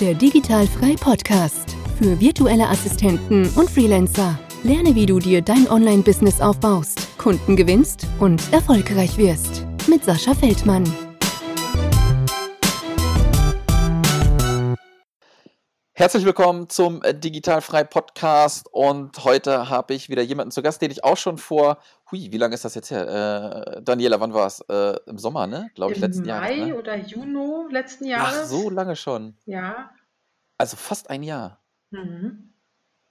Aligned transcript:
Der 0.00 0.14
Digitalfrei 0.14 0.96
Podcast 0.96 1.76
für 1.96 2.18
virtuelle 2.18 2.68
Assistenten 2.68 3.48
und 3.50 3.70
Freelancer. 3.70 4.38
Lerne, 4.64 4.94
wie 4.94 5.06
du 5.06 5.18
dir 5.18 5.42
dein 5.42 5.68
Online-Business 5.68 6.40
aufbaust, 6.40 7.18
Kunden 7.18 7.56
gewinnst 7.56 8.06
und 8.18 8.52
erfolgreich 8.52 9.16
wirst. 9.16 9.64
Mit 9.88 10.04
Sascha 10.04 10.34
Feldmann. 10.34 10.84
Herzlich 16.02 16.24
willkommen 16.24 16.68
zum 16.68 17.00
äh, 17.04 17.14
Digitalfrei 17.14 17.84
Podcast 17.84 18.68
und 18.72 19.22
heute 19.22 19.68
habe 19.68 19.94
ich 19.94 20.08
wieder 20.08 20.22
jemanden 20.22 20.50
zu 20.50 20.60
Gast, 20.60 20.82
den 20.82 20.90
ich 20.90 21.04
auch 21.04 21.16
schon 21.16 21.38
vor, 21.38 21.78
hui, 22.10 22.32
wie 22.32 22.38
lange 22.38 22.56
ist 22.56 22.64
das 22.64 22.74
jetzt 22.74 22.90
her? 22.90 23.76
Äh, 23.76 23.82
Daniela, 23.82 24.18
wann 24.18 24.34
war 24.34 24.48
es? 24.48 24.58
Äh, 24.68 24.96
Im 25.06 25.18
Sommer, 25.18 25.46
ne? 25.46 25.70
Glaube 25.76 25.92
ich, 25.92 25.98
Im 25.98 26.02
letzten 26.02 26.24
Jahr. 26.24 26.40
Mai 26.40 26.56
ne? 26.56 26.74
oder 26.74 26.96
Juni 26.96 27.72
letzten 27.72 28.06
Jahres. 28.06 28.40
Ach, 28.42 28.44
so 28.46 28.68
lange 28.68 28.96
schon. 28.96 29.36
Ja. 29.44 29.92
Also 30.58 30.76
fast 30.76 31.08
ein 31.08 31.22
Jahr. 31.22 31.62
Mhm. 31.90 32.51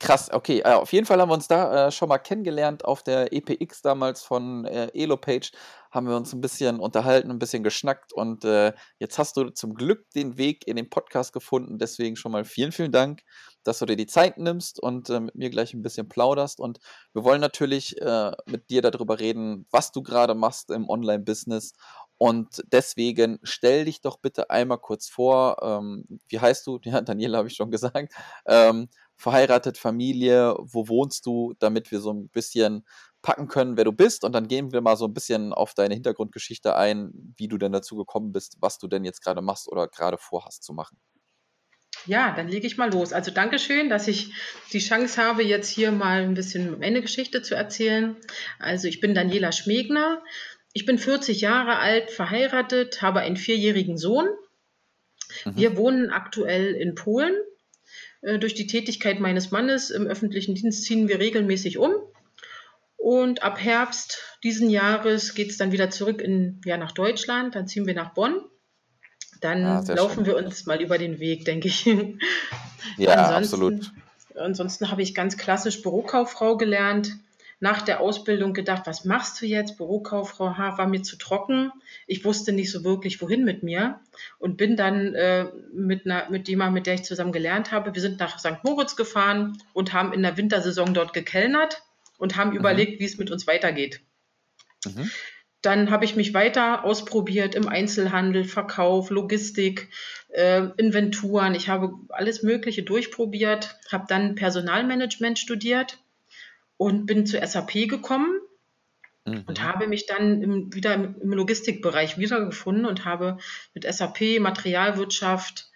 Krass, 0.02 0.32
okay. 0.32 0.62
Äh, 0.62 0.74
auf 0.74 0.92
jeden 0.94 1.06
Fall 1.06 1.22
haben 1.22 1.30
wir 1.30 1.36
uns 1.36 1.48
da 1.48 1.88
äh, 1.88 1.92
schon 1.92 2.10
mal 2.10 2.18
kennengelernt 2.18 2.86
auf 2.86 3.04
der 3.04 3.32
EPX 3.34 3.84
damals 3.84 4.24
von 4.24 4.66
äh, 4.66 4.88
Elopage. 4.96 5.52
Haben 5.92 6.08
wir 6.08 6.16
uns 6.16 6.34
ein 6.34 6.42
bisschen 6.42 6.80
unterhalten, 6.80 7.30
ein 7.30 7.38
bisschen 7.38 7.62
geschnackt 7.62 8.12
und 8.12 8.44
äh, 8.44 8.74
jetzt 8.98 9.20
hast 9.20 9.38
du 9.38 9.52
zum 9.52 9.76
Glück 9.76 10.10
den 10.16 10.40
Weg 10.40 10.68
in 10.68 10.76
den 10.76 10.90
Podcast 10.90 11.34
gefunden. 11.34 11.78
Deswegen 11.78 12.16
schon 12.16 12.32
mal 12.32 12.46
vielen, 12.46 12.72
vielen 12.72 12.92
Dank, 12.92 13.22
dass 13.64 13.78
du 13.78 13.86
dir 13.86 13.96
die 13.96 14.08
Zeit 14.08 14.40
nimmst 14.40 14.80
und 14.80 15.08
äh, 15.12 15.20
mit 15.20 15.36
mir 15.36 15.52
gleich 15.52 15.76
ein 15.76 15.84
bisschen 15.84 16.10
plauderst. 16.10 16.60
Und 16.60 16.80
wir 17.14 17.24
wollen 17.24 17.42
natürlich 17.42 18.02
äh, 18.02 18.32
mit 18.48 18.72
dir 18.72 18.82
darüber 18.82 19.20
reden, 19.20 19.68
was 19.70 19.92
du 19.92 20.02
gerade 20.02 20.34
machst 20.34 20.72
im 20.72 20.90
Online-Business 20.90 21.74
und 22.22 22.64
deswegen 22.72 23.40
stell 23.42 23.86
dich 23.86 24.02
doch 24.02 24.18
bitte 24.20 24.52
einmal 24.52 24.78
kurz 24.78 25.10
vor. 25.10 25.58
Ähm, 25.64 26.06
wie 26.30 26.40
heißt 26.40 26.68
du? 26.68 26.80
Ja, 26.86 27.02
Daniela 27.02 27.40
habe 27.40 27.48
ich 27.48 27.56
schon 27.56 27.72
gesagt. 27.72 28.14
Ähm, 28.46 28.90
verheiratet, 29.22 29.78
Familie, 29.78 30.56
wo 30.60 30.88
wohnst 30.88 31.26
du, 31.26 31.54
damit 31.60 31.92
wir 31.92 32.02
so 32.02 32.12
ein 32.12 32.30
bisschen 32.30 32.86
packen 33.22 33.48
können, 33.48 33.78
wer 33.78 33.84
du 33.84 33.92
bist. 33.92 34.24
Und 34.24 34.34
dann 34.34 34.48
gehen 34.48 34.72
wir 34.72 34.82
mal 34.82 34.98
so 34.98 35.06
ein 35.06 35.14
bisschen 35.14 35.54
auf 35.54 35.74
deine 35.74 35.94
Hintergrundgeschichte 35.94 36.76
ein, 36.76 37.12
wie 37.38 37.48
du 37.48 37.58
denn 37.58 37.72
dazu 37.72 37.96
gekommen 37.96 38.32
bist, 38.32 38.58
was 38.60 38.80
du 38.80 38.88
denn 38.88 39.06
jetzt 39.06 39.22
gerade 39.24 39.42
machst 39.42 39.68
oder 39.68 39.88
gerade 39.88 40.18
vorhast 40.18 40.64
zu 40.64 40.74
machen. 40.74 40.98
Ja, 42.08 42.34
dann 42.36 42.48
lege 42.48 42.66
ich 42.66 42.78
mal 42.78 42.92
los. 42.92 43.14
Also 43.14 43.30
Dankeschön, 43.30 43.90
dass 43.90 44.08
ich 44.08 44.34
die 44.74 44.80
Chance 44.80 45.22
habe, 45.22 45.44
jetzt 45.44 45.70
hier 45.70 45.92
mal 45.92 46.24
ein 46.24 46.34
bisschen 46.34 46.80
meine 46.80 47.02
Geschichte 47.02 47.44
zu 47.44 47.54
erzählen. 47.54 48.16
Also 48.58 48.88
ich 48.88 49.02
bin 49.02 49.14
Daniela 49.14 49.52
Schmegner. 49.52 50.24
Ich 50.74 50.86
bin 50.86 50.98
40 50.98 51.42
Jahre 51.42 51.78
alt, 51.78 52.10
verheiratet, 52.10 53.02
habe 53.02 53.20
einen 53.20 53.38
vierjährigen 53.38 53.98
Sohn. 53.98 54.30
Mhm. 55.46 55.58
Wir 55.58 55.78
wohnen 55.78 56.10
aktuell 56.10 56.74
in 56.74 56.96
Polen 56.96 57.36
durch 58.22 58.54
die 58.54 58.68
Tätigkeit 58.68 59.20
meines 59.20 59.52
Mannes 59.52 59.90
im 59.90 60.06
öffentlichen 60.06 60.56
Dienst 60.56 60.84
ziehen 60.84 61.08
wir 61.08 61.20
regelmäßig 61.20 61.78
um. 61.78 61.92
Und 62.98 63.42
ab 63.42 63.60
Herbst 63.60 64.20
diesen 64.44 64.70
Jahres 64.70 65.34
geht 65.34 65.50
es 65.50 65.58
dann 65.58 65.72
wieder 65.72 65.90
zurück 65.90 66.22
in, 66.22 66.62
ja, 66.66 66.78
nach 66.78 66.92
Deutschland. 66.92 67.56
Dann 67.56 67.68
ziehen 67.68 67.88
wir 67.88 67.96
nach 67.96 68.14
Bonn. 68.14 68.40
Dann 69.40 69.66
ah, 69.66 69.84
laufen 69.88 70.24
schön. 70.24 70.26
wir 70.28 70.38
uns 70.38 70.68
mal 70.68 70.82
über 70.82 71.00
den 71.00 71.20
Weg, 71.20 71.46
denke 71.46 71.68
ich. 71.68 71.90
Ja, 72.98 73.36
absolut. 73.38 73.92
Ansonsten 74.36 74.92
habe 74.92 75.02
ich 75.02 75.14
ganz 75.14 75.38
klassisch 75.38 75.82
Bürokauffrau 75.82 76.58
gelernt 76.58 77.18
nach 77.62 77.84
der 77.84 78.02
Ausbildung 78.02 78.54
gedacht, 78.54 78.84
was 78.86 79.06
machst 79.06 79.40
du 79.40 79.46
jetzt? 79.46 79.78
Bürokauffrau 79.78 80.58
H 80.58 80.80
war 80.80 80.88
mir 80.88 81.04
zu 81.04 81.16
trocken. 81.16 81.72
Ich 82.08 82.26
wusste 82.26 82.52
nicht 82.52 82.72
so 82.72 82.84
wirklich, 82.84 83.22
wohin 83.22 83.46
mit 83.46 83.62
mir 83.62 84.00
und 84.40 84.58
bin 84.58 84.76
dann 84.76 85.14
äh, 85.14 85.46
mit, 85.72 86.06
einer, 86.06 86.28
mit 86.32 86.48
jemandem, 86.48 86.74
mit 86.74 86.88
der 86.88 86.96
ich 86.96 87.04
zusammen 87.04 87.32
gelernt 87.32 87.72
habe, 87.72 87.94
wir 87.94 88.02
sind 88.02 88.20
nach 88.20 88.40
St. 88.40 88.64
Moritz 88.64 88.96
gefahren 88.96 89.62
und 89.74 89.94
haben 89.94 90.12
in 90.12 90.24
der 90.24 90.38
Wintersaison 90.38 90.96
dort 90.96 91.14
gekellnert 91.14 91.84
und 92.18 92.36
haben 92.36 92.50
mhm. 92.50 92.58
überlegt, 92.58 93.00
wie 93.00 93.06
es 93.06 93.20
mit 93.20 93.30
uns 93.30 93.46
weitergeht. 93.46 94.02
Mhm. 94.84 95.12
Dann 95.62 95.92
habe 95.92 96.06
ich 96.06 96.16
mich 96.16 96.34
weiter 96.34 96.84
ausprobiert 96.84 97.54
im 97.54 97.68
Einzelhandel, 97.68 98.44
Verkauf, 98.44 99.12
Logistik, 99.12 99.90
äh, 100.30 100.64
Inventuren. 100.78 101.54
Ich 101.54 101.70
habe 101.70 101.94
alles 102.10 102.42
Mögliche 102.42 102.82
durchprobiert, 102.82 103.78
habe 103.92 104.06
dann 104.08 104.34
Personalmanagement 104.34 105.38
studiert 105.38 106.00
und 106.82 107.06
bin 107.06 107.28
zu 107.28 107.40
SAP 107.46 107.88
gekommen 107.88 108.40
mhm. 109.26 109.44
und 109.46 109.62
habe 109.62 109.86
mich 109.86 110.08
dann 110.08 110.42
im, 110.42 110.74
wieder 110.74 110.96
im 110.96 111.32
Logistikbereich 111.32 112.18
wiedergefunden 112.18 112.88
und 112.88 113.06
habe 113.06 113.38
mit 113.76 113.84
SAP, 113.84 114.40
Materialwirtschaft 114.40 115.70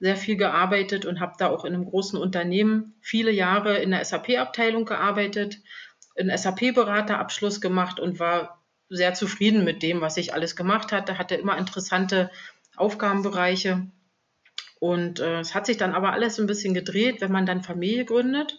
sehr 0.00 0.16
viel 0.16 0.38
gearbeitet 0.38 1.04
und 1.04 1.20
habe 1.20 1.34
da 1.38 1.48
auch 1.50 1.66
in 1.66 1.74
einem 1.74 1.84
großen 1.84 2.18
Unternehmen 2.18 2.94
viele 3.02 3.32
Jahre 3.32 3.76
in 3.76 3.90
der 3.90 4.02
SAP-Abteilung 4.02 4.86
gearbeitet, 4.86 5.58
einen 6.18 6.34
SAP-Beraterabschluss 6.34 7.60
gemacht 7.60 8.00
und 8.00 8.18
war 8.18 8.64
sehr 8.88 9.12
zufrieden 9.12 9.62
mit 9.62 9.82
dem, 9.82 10.00
was 10.00 10.16
ich 10.16 10.32
alles 10.32 10.56
gemacht 10.56 10.90
hatte, 10.90 11.18
hatte 11.18 11.34
immer 11.34 11.58
interessante 11.58 12.30
Aufgabenbereiche. 12.76 13.88
Und 14.80 15.20
äh, 15.20 15.40
es 15.40 15.54
hat 15.54 15.66
sich 15.66 15.76
dann 15.76 15.92
aber 15.92 16.14
alles 16.14 16.40
ein 16.40 16.46
bisschen 16.46 16.72
gedreht, 16.72 17.20
wenn 17.20 17.32
man 17.32 17.44
dann 17.44 17.62
Familie 17.62 18.06
gründet 18.06 18.58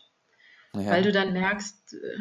ja. 0.79 0.91
weil 0.91 1.03
du 1.03 1.11
dann 1.11 1.33
merkst, 1.33 1.93
äh, 1.93 2.19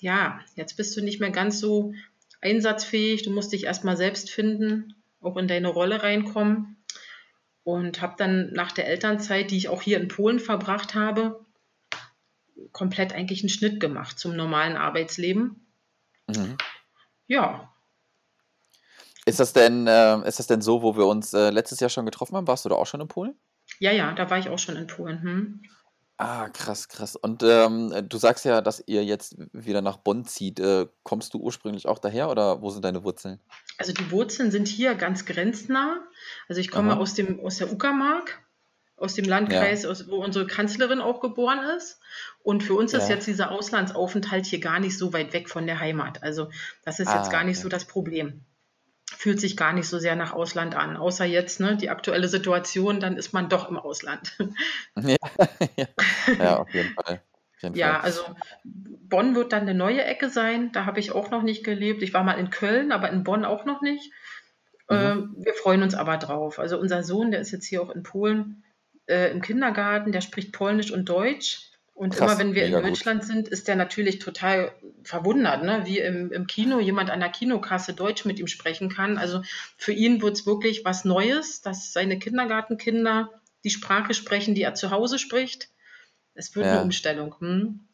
ja, 0.00 0.40
jetzt 0.54 0.76
bist 0.76 0.96
du 0.96 1.02
nicht 1.02 1.20
mehr 1.20 1.30
ganz 1.30 1.60
so 1.60 1.92
einsatzfähig, 2.40 3.22
du 3.22 3.30
musst 3.30 3.52
dich 3.52 3.64
erstmal 3.64 3.96
selbst 3.96 4.30
finden, 4.30 4.94
auch 5.20 5.36
in 5.36 5.48
deine 5.48 5.68
Rolle 5.68 6.02
reinkommen. 6.02 6.76
Und 7.64 8.00
habe 8.00 8.14
dann 8.16 8.50
nach 8.54 8.72
der 8.72 8.86
Elternzeit, 8.86 9.50
die 9.50 9.58
ich 9.58 9.68
auch 9.68 9.82
hier 9.82 10.00
in 10.00 10.08
Polen 10.08 10.40
verbracht 10.40 10.94
habe, 10.94 11.44
komplett 12.72 13.12
eigentlich 13.12 13.42
einen 13.42 13.50
Schnitt 13.50 13.78
gemacht 13.78 14.18
zum 14.18 14.36
normalen 14.36 14.76
Arbeitsleben. 14.76 15.66
Mhm. 16.28 16.56
Ja. 17.26 17.70
Ist 19.26 19.40
das 19.40 19.52
denn, 19.52 19.86
äh, 19.86 20.26
ist 20.26 20.38
das 20.38 20.46
denn 20.46 20.62
so, 20.62 20.80
wo 20.80 20.96
wir 20.96 21.04
uns 21.04 21.34
äh, 21.34 21.50
letztes 21.50 21.80
Jahr 21.80 21.90
schon 21.90 22.06
getroffen 22.06 22.36
haben? 22.36 22.46
Warst 22.46 22.64
du 22.64 22.70
da 22.70 22.74
auch 22.76 22.86
schon 22.86 23.02
in 23.02 23.08
Polen? 23.08 23.38
Ja, 23.78 23.92
ja, 23.92 24.12
da 24.14 24.30
war 24.30 24.38
ich 24.38 24.48
auch 24.48 24.58
schon 24.58 24.76
in 24.76 24.86
Polen. 24.86 25.22
Hm. 25.22 25.62
Ah, 26.20 26.48
krass, 26.48 26.88
krass. 26.88 27.14
Und 27.14 27.44
ähm, 27.44 27.94
du 28.08 28.18
sagst 28.18 28.44
ja, 28.44 28.60
dass 28.60 28.82
ihr 28.84 29.04
jetzt 29.04 29.36
wieder 29.52 29.82
nach 29.82 29.98
Bonn 29.98 30.24
zieht. 30.24 30.58
Äh, 30.58 30.88
kommst 31.04 31.32
du 31.32 31.38
ursprünglich 31.38 31.86
auch 31.86 32.00
daher 32.00 32.28
oder 32.28 32.60
wo 32.60 32.70
sind 32.70 32.84
deine 32.84 33.04
Wurzeln? 33.04 33.38
Also 33.78 33.92
die 33.92 34.10
Wurzeln 34.10 34.50
sind 34.50 34.66
hier 34.66 34.96
ganz 34.96 35.26
grenznah. 35.26 36.00
Also 36.48 36.60
ich 36.60 36.72
komme 36.72 36.98
aus 36.98 37.14
dem 37.14 37.38
aus 37.38 37.58
der 37.58 37.72
Uckermark, 37.72 38.42
aus 38.96 39.14
dem 39.14 39.26
Landkreis, 39.26 39.84
ja. 39.84 39.90
aus, 39.90 40.10
wo 40.10 40.16
unsere 40.16 40.48
Kanzlerin 40.48 41.00
auch 41.00 41.20
geboren 41.20 41.60
ist. 41.76 42.00
Und 42.42 42.64
für 42.64 42.74
uns 42.74 42.92
ist 42.94 43.08
jetzt 43.08 43.28
dieser 43.28 43.52
Auslandsaufenthalt 43.52 44.44
hier 44.44 44.58
gar 44.58 44.80
nicht 44.80 44.98
so 44.98 45.12
weit 45.12 45.32
weg 45.32 45.48
von 45.48 45.66
der 45.66 45.78
Heimat. 45.78 46.24
Also 46.24 46.50
das 46.84 46.98
ist 46.98 47.06
ah, 47.06 47.18
jetzt 47.18 47.30
gar 47.30 47.44
nicht 47.44 47.58
okay. 47.58 47.62
so 47.62 47.68
das 47.68 47.84
Problem 47.84 48.44
fühlt 49.18 49.40
sich 49.40 49.56
gar 49.56 49.72
nicht 49.72 49.88
so 49.88 49.98
sehr 49.98 50.14
nach 50.14 50.32
Ausland 50.32 50.76
an. 50.76 50.96
Außer 50.96 51.24
jetzt, 51.24 51.58
ne, 51.58 51.76
die 51.76 51.90
aktuelle 51.90 52.28
Situation, 52.28 53.00
dann 53.00 53.16
ist 53.16 53.32
man 53.32 53.48
doch 53.48 53.68
im 53.68 53.76
Ausland. 53.76 54.38
Ja, 54.96 55.16
ja. 55.76 55.86
ja 56.38 56.56
auf 56.58 56.72
jeden 56.72 56.94
Fall. 56.94 57.22
ja, 57.74 57.98
also 57.98 58.22
Bonn 58.64 59.34
wird 59.34 59.52
dann 59.52 59.62
eine 59.62 59.74
neue 59.74 60.04
Ecke 60.04 60.30
sein. 60.30 60.70
Da 60.70 60.86
habe 60.86 61.00
ich 61.00 61.10
auch 61.10 61.32
noch 61.32 61.42
nicht 61.42 61.64
gelebt. 61.64 62.02
Ich 62.04 62.14
war 62.14 62.22
mal 62.22 62.38
in 62.38 62.50
Köln, 62.50 62.92
aber 62.92 63.10
in 63.10 63.24
Bonn 63.24 63.44
auch 63.44 63.64
noch 63.64 63.82
nicht. 63.82 64.12
Mhm. 64.88 64.96
Ähm, 64.96 65.36
wir 65.38 65.54
freuen 65.54 65.82
uns 65.82 65.94
aber 65.94 66.16
drauf. 66.16 66.60
Also 66.60 66.78
unser 66.78 67.02
Sohn, 67.02 67.32
der 67.32 67.40
ist 67.40 67.50
jetzt 67.50 67.66
hier 67.66 67.82
auch 67.82 67.90
in 67.90 68.04
Polen 68.04 68.62
äh, 69.06 69.32
im 69.32 69.42
Kindergarten, 69.42 70.12
der 70.12 70.20
spricht 70.20 70.52
Polnisch 70.52 70.92
und 70.92 71.08
Deutsch. 71.08 71.72
Und 71.98 72.14
Krass, 72.14 72.30
immer 72.30 72.38
wenn 72.38 72.54
wir 72.54 72.64
in 72.64 72.70
Deutschland 72.70 73.22
gut. 73.22 73.28
sind, 73.28 73.48
ist 73.48 73.66
der 73.66 73.74
natürlich 73.74 74.20
total 74.20 74.70
verwundert, 75.02 75.64
ne? 75.64 75.82
wie 75.84 75.98
im, 75.98 76.30
im 76.30 76.46
Kino 76.46 76.78
jemand 76.78 77.10
an 77.10 77.18
der 77.18 77.28
Kinokasse 77.28 77.92
Deutsch 77.92 78.24
mit 78.24 78.38
ihm 78.38 78.46
sprechen 78.46 78.88
kann. 78.88 79.18
Also 79.18 79.42
für 79.76 79.90
ihn 79.90 80.22
wird 80.22 80.36
es 80.36 80.46
wirklich 80.46 80.84
was 80.84 81.04
Neues, 81.04 81.60
dass 81.60 81.92
seine 81.92 82.20
Kindergartenkinder 82.20 83.30
die 83.64 83.70
Sprache 83.70 84.14
sprechen, 84.14 84.54
die 84.54 84.62
er 84.62 84.74
zu 84.74 84.92
Hause 84.92 85.18
spricht. 85.18 85.70
Es 86.34 86.54
wird 86.54 86.66
ja. 86.66 86.74
eine 86.74 86.82
Umstellung. 86.82 87.34
Hm? 87.40 87.87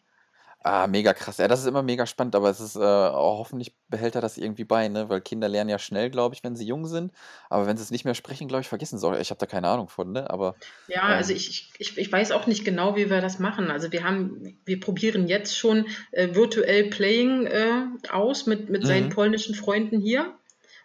Ah, 0.66 0.86
mega 0.86 1.12
krass. 1.12 1.36
Ja, 1.36 1.46
das 1.46 1.60
ist 1.60 1.66
immer 1.66 1.82
mega 1.82 2.06
spannend, 2.06 2.34
aber 2.34 2.48
es 2.48 2.58
ist, 2.58 2.74
äh, 2.74 2.80
hoffentlich 2.80 3.74
behält 3.88 4.14
er 4.14 4.22
das 4.22 4.38
irgendwie 4.38 4.64
bei, 4.64 4.88
ne? 4.88 5.10
Weil 5.10 5.20
Kinder 5.20 5.46
lernen 5.46 5.68
ja 5.68 5.78
schnell, 5.78 6.08
glaube 6.08 6.34
ich, 6.34 6.42
wenn 6.42 6.56
sie 6.56 6.64
jung 6.64 6.86
sind. 6.86 7.12
Aber 7.50 7.66
wenn 7.66 7.76
sie 7.76 7.82
es 7.82 7.90
nicht 7.90 8.06
mehr 8.06 8.14
sprechen, 8.14 8.48
glaube 8.48 8.62
ich, 8.62 8.68
vergessen 8.68 8.98
soll. 8.98 9.20
Ich 9.20 9.28
habe 9.28 9.38
da 9.38 9.44
keine 9.44 9.68
Ahnung 9.68 9.90
von, 9.90 10.12
ne? 10.12 10.30
Aber 10.30 10.54
Ja, 10.88 11.02
also 11.02 11.32
ähm, 11.32 11.36
ich, 11.36 11.70
ich, 11.76 11.98
ich 11.98 12.10
weiß 12.10 12.32
auch 12.32 12.46
nicht 12.46 12.64
genau, 12.64 12.96
wie 12.96 13.10
wir 13.10 13.20
das 13.20 13.38
machen. 13.38 13.70
Also 13.70 13.92
wir 13.92 14.04
haben, 14.04 14.58
wir 14.64 14.80
probieren 14.80 15.28
jetzt 15.28 15.54
schon 15.54 15.86
äh, 16.12 16.34
virtuell 16.34 16.88
Playing 16.88 17.44
äh, 17.44 17.82
aus 18.10 18.46
mit, 18.46 18.70
mit 18.70 18.86
seinen 18.86 19.08
mhm. 19.08 19.12
polnischen 19.12 19.54
Freunden 19.54 20.00
hier 20.00 20.32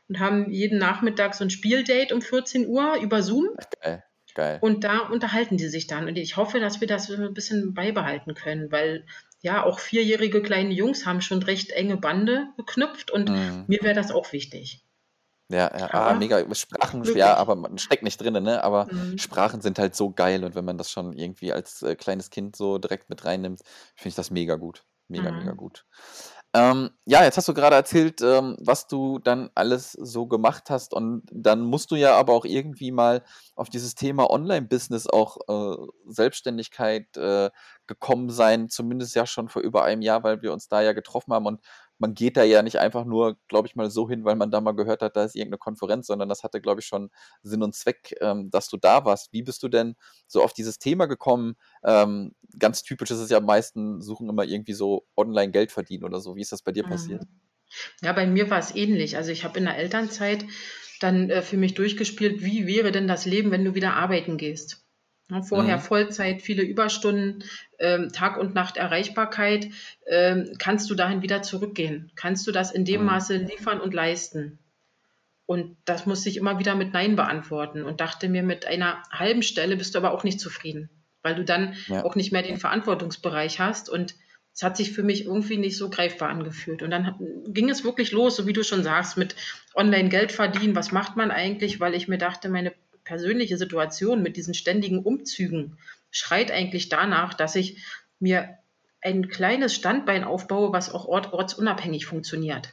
und 0.09 0.19
haben 0.19 0.51
jeden 0.51 0.77
Nachmittag 0.77 1.35
so 1.35 1.45
ein 1.45 1.49
Spieldate 1.49 2.13
um 2.13 2.21
14 2.21 2.67
Uhr 2.67 2.97
über 3.01 3.23
Zoom. 3.23 3.47
geil, 3.81 4.03
geil. 4.35 4.57
Und 4.59 4.83
da 4.83 4.99
unterhalten 5.07 5.55
die 5.55 5.69
sich 5.69 5.87
dann. 5.87 6.09
Und 6.09 6.17
ich 6.17 6.35
hoffe, 6.35 6.59
dass 6.59 6.81
wir 6.81 6.87
das 6.89 7.09
ein 7.09 7.33
bisschen 7.33 7.73
beibehalten 7.73 8.33
können, 8.33 8.73
weil 8.73 9.05
ja, 9.41 9.63
auch 9.63 9.79
vierjährige 9.79 10.41
kleine 10.41 10.73
Jungs 10.73 11.05
haben 11.05 11.21
schon 11.21 11.41
recht 11.43 11.71
enge 11.71 11.97
Bande 11.97 12.47
geknüpft 12.57 13.11
und 13.11 13.29
mhm. 13.29 13.65
mir 13.67 13.79
wäre 13.81 13.95
das 13.95 14.11
auch 14.11 14.31
wichtig. 14.33 14.85
Ja, 15.51 15.71
ja, 15.75 15.89
ah, 15.91 16.13
mega. 16.13 16.45
Sprachen, 16.53 16.99
wirklich. 16.99 17.17
ja, 17.17 17.35
aber 17.35 17.55
man 17.55 17.79
steckt 17.79 18.03
nicht 18.03 18.21
drin, 18.21 18.33
ne? 18.43 18.63
Aber 18.63 18.87
mhm. 18.91 19.17
Sprachen 19.17 19.61
sind 19.61 19.79
halt 19.79 19.95
so 19.95 20.11
geil 20.11 20.43
und 20.43 20.53
wenn 20.53 20.65
man 20.65 20.77
das 20.77 20.91
schon 20.91 21.13
irgendwie 21.13 21.51
als 21.51 21.81
äh, 21.81 21.95
kleines 21.95 22.29
Kind 22.29 22.55
so 22.55 22.77
direkt 22.77 23.09
mit 23.09 23.25
reinnimmt, 23.25 23.61
finde 23.95 24.09
ich 24.09 24.15
das 24.15 24.29
mega 24.29 24.55
gut. 24.55 24.83
Mega, 25.07 25.31
mhm. 25.31 25.39
mega 25.39 25.53
gut. 25.53 25.85
Ähm, 26.55 26.89
ja, 27.05 27.23
jetzt 27.23 27.37
hast 27.37 27.47
du 27.47 27.53
gerade 27.53 27.75
erzählt, 27.75 28.21
ähm, 28.23 28.57
was 28.59 28.87
du 28.87 29.19
dann 29.19 29.51
alles 29.53 29.91
so 29.91 30.25
gemacht 30.25 30.71
hast 30.71 30.95
und 30.95 31.21
dann 31.31 31.61
musst 31.61 31.91
du 31.91 31.95
ja 31.95 32.15
aber 32.15 32.33
auch 32.33 32.43
irgendwie 32.43 32.91
mal 32.91 33.23
auf 33.55 33.69
dieses 33.69 33.93
Thema 33.93 34.31
Online-Business 34.31 35.05
auch 35.05 35.37
äh, 35.47 35.77
Selbstständigkeit 36.07 37.15
äh, 37.17 37.51
gekommen 37.85 38.31
sein, 38.31 38.67
zumindest 38.67 39.13
ja 39.15 39.27
schon 39.27 39.47
vor 39.47 39.61
über 39.61 39.83
einem 39.83 40.01
Jahr, 40.01 40.23
weil 40.23 40.41
wir 40.41 40.51
uns 40.51 40.67
da 40.67 40.81
ja 40.81 40.93
getroffen 40.93 41.33
haben 41.33 41.45
und 41.45 41.61
man 41.99 42.13
geht 42.13 42.37
da 42.37 42.43
ja 42.43 42.63
nicht 42.63 42.79
einfach 42.79 43.05
nur, 43.05 43.37
glaube 43.47 43.67
ich 43.67 43.75
mal, 43.75 43.91
so 43.91 44.09
hin, 44.09 44.23
weil 44.23 44.35
man 44.35 44.51
da 44.51 44.61
mal 44.61 44.71
gehört 44.71 45.01
hat, 45.01 45.15
da 45.15 45.25
ist 45.25 45.35
irgendeine 45.35 45.59
Konferenz, 45.59 46.07
sondern 46.07 46.29
das 46.29 46.43
hatte, 46.43 46.61
glaube 46.61 46.81
ich, 46.81 46.87
schon 46.87 47.11
Sinn 47.43 47.61
und 47.61 47.75
Zweck, 47.75 48.15
ähm, 48.21 48.49
dass 48.49 48.69
du 48.69 48.77
da 48.77 49.05
warst. 49.05 49.31
Wie 49.33 49.43
bist 49.43 49.61
du 49.61 49.67
denn 49.67 49.95
so 50.25 50.41
auf 50.41 50.53
dieses 50.53 50.79
Thema 50.79 51.05
gekommen? 51.05 51.55
Ähm, 51.83 52.33
ganz 52.57 52.83
typisch 52.83 53.11
ist 53.11 53.19
es 53.19 53.29
ja, 53.29 53.39
meisten 53.39 54.01
suchen 54.01 54.29
immer 54.29 54.45
irgendwie 54.45 54.73
so 54.73 55.05
online 55.15 55.51
Geld 55.51 55.71
verdienen 55.71 56.05
oder 56.05 56.21
so. 56.21 56.35
Wie 56.35 56.41
ist 56.41 56.51
das 56.51 56.61
bei 56.61 56.71
dir 56.71 56.85
mhm. 56.85 56.89
passiert? 56.89 57.23
Ja, 58.01 58.13
bei 58.13 58.25
mir 58.25 58.49
war 58.49 58.59
es 58.59 58.75
ähnlich. 58.75 59.17
Also 59.17 59.31
ich 59.31 59.43
habe 59.43 59.59
in 59.59 59.65
der 59.65 59.77
Elternzeit 59.77 60.45
dann 61.01 61.29
äh, 61.29 61.41
für 61.41 61.57
mich 61.57 61.73
durchgespielt, 61.73 62.43
wie 62.43 62.65
wäre 62.65 62.91
denn 62.91 63.07
das 63.07 63.25
Leben, 63.25 63.51
wenn 63.51 63.65
du 63.65 63.75
wieder 63.75 63.93
arbeiten 63.93 64.37
gehst? 64.37 64.85
Ja, 65.29 65.41
vorher 65.43 65.77
mhm. 65.77 65.81
Vollzeit, 65.81 66.41
viele 66.41 66.63
Überstunden, 66.63 67.43
ähm, 67.77 68.11
Tag 68.11 68.37
und 68.37 68.55
Nacht 68.55 68.77
Erreichbarkeit. 68.77 69.69
Ähm, 70.07 70.53
kannst 70.57 70.89
du 70.89 70.95
dahin 70.95 71.21
wieder 71.21 71.41
zurückgehen? 71.41 72.11
Kannst 72.15 72.47
du 72.47 72.51
das 72.51 72.71
in 72.71 72.83
dem 72.83 73.01
mhm. 73.01 73.07
Maße 73.07 73.37
liefern 73.37 73.79
und 73.79 73.93
leisten? 73.93 74.59
Und 75.45 75.77
das 75.85 76.05
musste 76.05 76.29
ich 76.29 76.37
immer 76.37 76.59
wieder 76.59 76.75
mit 76.75 76.93
Nein 76.93 77.15
beantworten 77.15 77.83
und 77.83 78.01
dachte 78.01 78.29
mir, 78.29 78.43
mit 78.43 78.67
einer 78.67 79.01
halben 79.11 79.41
Stelle 79.41 79.77
bist 79.77 79.95
du 79.95 79.99
aber 79.99 80.11
auch 80.11 80.23
nicht 80.23 80.39
zufrieden, 80.39 80.91
weil 81.23 81.33
du 81.33 81.43
dann 81.43 81.75
ja. 81.87 82.03
auch 82.05 82.15
nicht 82.15 82.31
mehr 82.31 82.43
den 82.43 82.57
Verantwortungsbereich 82.57 83.59
hast. 83.59 83.89
Und 83.89 84.15
es 84.53 84.61
hat 84.61 84.77
sich 84.77 84.91
für 84.91 85.03
mich 85.03 85.25
irgendwie 85.25 85.57
nicht 85.57 85.77
so 85.77 85.89
greifbar 85.89 86.29
angefühlt. 86.29 86.83
Und 86.83 86.91
dann 86.91 87.15
ging 87.47 87.69
es 87.69 87.83
wirklich 87.83 88.11
los, 88.11 88.35
so 88.35 88.45
wie 88.45 88.53
du 88.53 88.63
schon 88.63 88.83
sagst, 88.83 89.17
mit 89.17 89.35
Online-Geld 89.73 90.31
verdienen. 90.31 90.75
Was 90.75 90.91
macht 90.91 91.17
man 91.17 91.31
eigentlich? 91.31 91.79
Weil 91.79 91.95
ich 91.95 92.07
mir 92.07 92.17
dachte, 92.19 92.49
meine 92.49 92.73
persönliche 93.09 93.57
Situation 93.57 94.21
mit 94.21 94.37
diesen 94.37 94.53
ständigen 94.53 94.99
Umzügen 94.99 95.79
schreit 96.11 96.51
eigentlich 96.51 96.89
danach, 96.89 97.33
dass 97.33 97.55
ich 97.55 97.83
mir 98.19 98.59
ein 99.01 99.29
kleines 99.29 99.73
Standbein 99.73 100.23
aufbaue, 100.23 100.71
was 100.73 100.93
auch 100.93 101.05
ort 101.05 101.33
ortsunabhängig 101.33 102.05
funktioniert. 102.05 102.71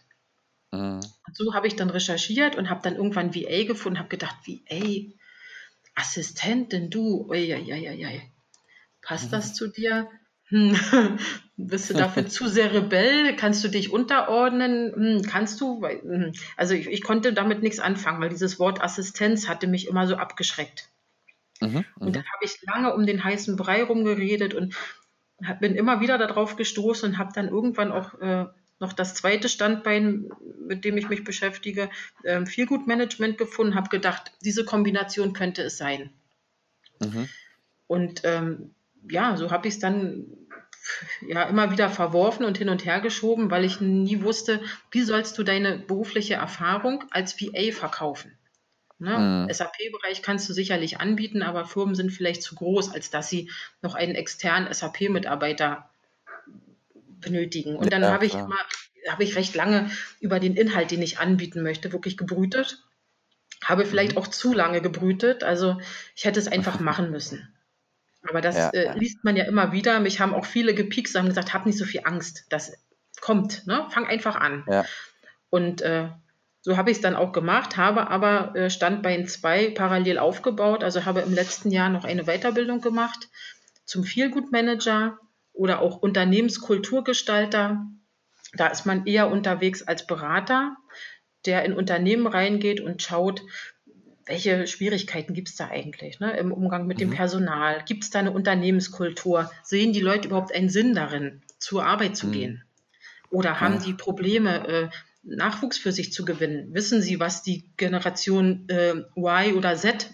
Mhm. 0.73 1.01
so 1.33 1.55
habe 1.55 1.69
ich 1.69 1.77
dann 1.77 1.89
recherchiert 1.89 2.55
und 2.55 2.69
habe 2.69 2.83
dann 2.83 2.97
irgendwann 2.97 3.35
VA 3.35 3.65
gefunden, 3.65 3.99
habe 3.99 4.11
gedacht, 4.11 4.37
VA, 4.45 5.11
Assistentin, 5.95 6.91
du, 6.91 7.31
oi. 7.31 8.21
passt 9.01 9.29
mhm. 9.29 9.31
das 9.31 9.55
zu 9.55 9.69
dir? 9.69 10.11
Hm. 10.49 10.79
Bist 11.57 11.89
du 11.89 11.95
dafür 11.95 12.27
zu 12.29 12.49
sehr 12.49 12.73
Rebell? 12.73 13.35
Kannst 13.37 13.65
du 13.65 13.69
dich 13.69 13.91
unterordnen? 13.91 14.93
Hm, 14.95 15.23
kannst 15.23 15.61
du? 15.61 15.87
Hm. 15.87 16.33
Also 16.57 16.75
ich, 16.75 16.87
ich, 16.89 17.03
konnte 17.03 17.33
damit 17.33 17.63
nichts 17.63 17.79
anfangen, 17.79 18.21
weil 18.21 18.29
dieses 18.29 18.59
Wort 18.59 18.83
Assistenz 18.83 19.49
hatte 19.49 19.67
mich 19.67 19.89
immer 19.89 20.07
so 20.07 20.17
abgeschreckt. 20.17 20.91
Mhm, 21.61 21.87
und 21.99 22.15
dann 22.15 22.25
habe 22.25 22.45
ich 22.45 22.61
lange 22.63 22.95
um 22.95 23.07
den 23.07 23.25
heißen 23.25 23.57
Brei 23.57 23.83
rumgeredet 23.83 24.53
und 24.53 24.75
bin 25.61 25.75
immer 25.75 26.01
wieder 26.01 26.19
darauf 26.19 26.57
gestoßen 26.57 27.11
und 27.11 27.19
habe 27.19 27.33
dann 27.35 27.49
irgendwann 27.49 27.93
auch 27.93 28.15
äh, 28.21 28.47
noch 28.79 28.93
das 28.93 29.15
zweite 29.15 29.49
Standbein, 29.49 30.29
mit 30.61 30.85
dem 30.85 30.99
ich 30.99 31.09
mich 31.09 31.25
beschäftige, 31.25 31.89
äh, 32.25 32.45
Feelgood-Management 32.45 33.39
gefunden, 33.39 33.75
habe 33.75 33.89
gedacht, 33.89 34.33
diese 34.45 34.67
Kombination 34.67 35.33
könnte 35.33 35.63
es 35.63 35.79
sein. 35.79 36.11
Mhm. 37.01 37.29
Und 37.87 38.21
ähm, 38.25 38.75
ja, 39.09 39.37
so 39.37 39.51
habe 39.51 39.69
ich 39.69 39.75
es 39.75 39.81
dann 39.81 40.27
ja 41.27 41.45
immer 41.45 41.71
wieder 41.71 41.89
verworfen 41.89 42.45
und 42.45 42.59
hin 42.59 42.69
und 42.69 42.85
her 42.85 43.01
geschoben, 43.01 43.51
weil 43.51 43.65
ich 43.65 43.81
nie 43.81 44.23
wusste, 44.23 44.61
wie 44.91 45.03
sollst 45.03 45.37
du 45.39 45.43
deine 45.43 45.79
berufliche 45.79 46.35
Erfahrung 46.35 47.05
als 47.11 47.41
VA 47.41 47.73
verkaufen. 47.73 48.37
Ne? 48.99 49.47
Mhm. 49.47 49.53
SAP-Bereich 49.53 50.23
kannst 50.23 50.49
du 50.49 50.53
sicherlich 50.53 51.01
anbieten, 51.01 51.43
aber 51.43 51.67
Firmen 51.67 51.95
sind 51.95 52.11
vielleicht 52.11 52.43
zu 52.43 52.55
groß, 52.55 52.93
als 52.93 53.11
dass 53.11 53.29
sie 53.29 53.51
noch 53.83 53.95
einen 53.95 54.15
externen 54.15 54.73
SAP-Mitarbeiter 54.73 55.91
benötigen. 57.21 57.77
Und 57.77 57.93
dann 57.93 58.03
ja, 58.03 58.11
habe 58.11 58.25
ich 58.25 58.35
immer, 58.35 58.59
habe 59.09 59.25
ich 59.25 59.37
recht 59.37 59.55
lange 59.55 59.91
über 60.21 60.41
den 60.41 60.57
Inhalt, 60.57 60.91
den 60.91 61.03
ich 61.03 61.19
anbieten 61.19 61.63
möchte, 61.63 61.93
wirklich 61.93 62.17
gebrütet. 62.17 62.83
Habe 63.63 63.85
vielleicht 63.85 64.13
mhm. 64.13 64.19
auch 64.19 64.29
zu 64.29 64.55
lange 64.55 64.81
gebrütet. 64.81 65.45
Also 65.45 65.79
ich 66.15 66.25
hätte 66.25 66.41
es 66.41 66.49
einfach 66.49 66.81
machen 66.81 67.11
müssen. 67.11 67.53
Aber 68.29 68.41
das 68.41 68.57
ja, 68.57 68.71
äh, 68.71 68.99
liest 68.99 69.25
man 69.25 69.37
ja 69.37 69.45
immer 69.45 69.73
wieder. 69.73 70.01
Mich 70.01 70.21
haben 70.21 70.35
auch 70.35 70.45
viele 70.45 70.75
gepiekst 70.75 71.15
und 71.15 71.23
haben 71.23 71.29
gesagt, 71.29 71.55
hab 71.55 71.67
nicht 71.67 71.79
so 71.79 71.85
viel 71.85 72.03
Angst. 72.05 72.45
Das 72.51 72.73
kommt, 73.21 73.67
ne? 73.67 73.87
Fang 73.91 74.07
einfach 74.07 74.37
an. 74.37 74.65
Und 75.51 75.83
äh, 75.83 76.09
so 76.61 76.77
habe 76.77 76.91
ich 76.91 76.97
es 76.97 77.03
dann 77.03 77.15
auch 77.15 77.33
gemacht, 77.33 77.77
habe 77.77 78.09
aber 78.09 78.57
äh, 78.57 78.71
Standbein 78.71 79.29
2 79.29 79.71
parallel 79.71 80.19
aufgebaut. 80.19 80.83
Also 80.83 81.05
habe 81.05 81.21
im 81.21 81.33
letzten 81.33 81.71
Jahr 81.71 81.89
noch 81.89 82.05
eine 82.05 82.25
Weiterbildung 82.25 82.81
gemacht 82.81 83.29
zum 83.85 84.05
Feelgood 84.05 84.51
Manager 84.53 85.19
oder 85.53 85.81
auch 85.81 85.99
Unternehmenskulturgestalter. 85.99 87.87
Da 88.55 88.67
ist 88.67 88.85
man 88.85 89.07
eher 89.07 89.31
unterwegs 89.31 89.83
als 89.83 90.07
Berater, 90.07 90.77
der 91.47 91.65
in 91.65 91.73
Unternehmen 91.73 92.27
reingeht 92.27 92.81
und 92.81 93.01
schaut, 93.01 93.43
welche 94.27 94.67
Schwierigkeiten 94.67 95.35
gibt 95.35 95.49
es 95.49 95.57
da 95.57 95.69
eigentlich 95.69 96.21
ne, 96.21 96.37
im 96.37 96.53
Umgang 96.53 96.87
mit 96.87 96.99
mhm. 96.99 97.01
dem 97.01 97.11
Personal? 97.11 97.83
Gibt 97.85 98.05
es 98.05 98.11
da 98.11 98.19
eine 98.19 98.33
Unternehmenskultur? 98.33 99.51
Sehen 99.63 99.93
die 99.93 100.01
Leute 100.01 100.29
überhaupt 100.29 100.55
einen 100.55 100.69
Sinn 100.69 100.95
darin, 100.95 101.43
zur 101.59 101.85
Arbeit 101.85 102.17
zu 102.17 102.27
mhm. 102.27 102.33
gehen? 102.33 102.65
Oder 103.31 103.61
haben 103.61 103.77
ja. 103.77 103.81
die 103.81 103.95
Probleme, 103.95 104.69
äh, 104.69 104.89
Nachwuchs 105.23 105.79
für 105.79 105.93
sich 105.93 106.13
zu 106.13 106.25
gewinnen? 106.25 106.75
Wissen 106.75 107.03
sie, 107.03 107.19
was 107.21 107.43
die 107.43 107.73
Generation 107.77 108.69
äh, 108.69 108.95
Y 109.17 109.55
oder 109.57 109.77
Z 109.77 110.11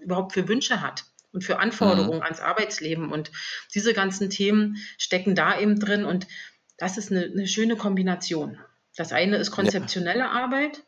überhaupt 0.00 0.32
für 0.32 0.48
Wünsche 0.48 0.80
hat? 0.80 1.04
und 1.30 1.44
für 1.44 1.58
Anforderungen 1.58 2.18
mhm. 2.18 2.24
ans 2.24 2.40
Arbeitsleben. 2.40 3.12
Und 3.12 3.30
diese 3.74 3.92
ganzen 3.92 4.30
Themen 4.30 4.78
stecken 4.96 5.34
da 5.34 5.60
eben 5.60 5.78
drin. 5.78 6.04
Und 6.04 6.26
das 6.78 6.96
ist 6.96 7.12
eine, 7.12 7.24
eine 7.24 7.46
schöne 7.46 7.76
Kombination. 7.76 8.58
Das 8.96 9.12
eine 9.12 9.36
ist 9.36 9.50
konzeptionelle 9.50 10.20
ja. 10.20 10.30
Arbeit 10.30 10.82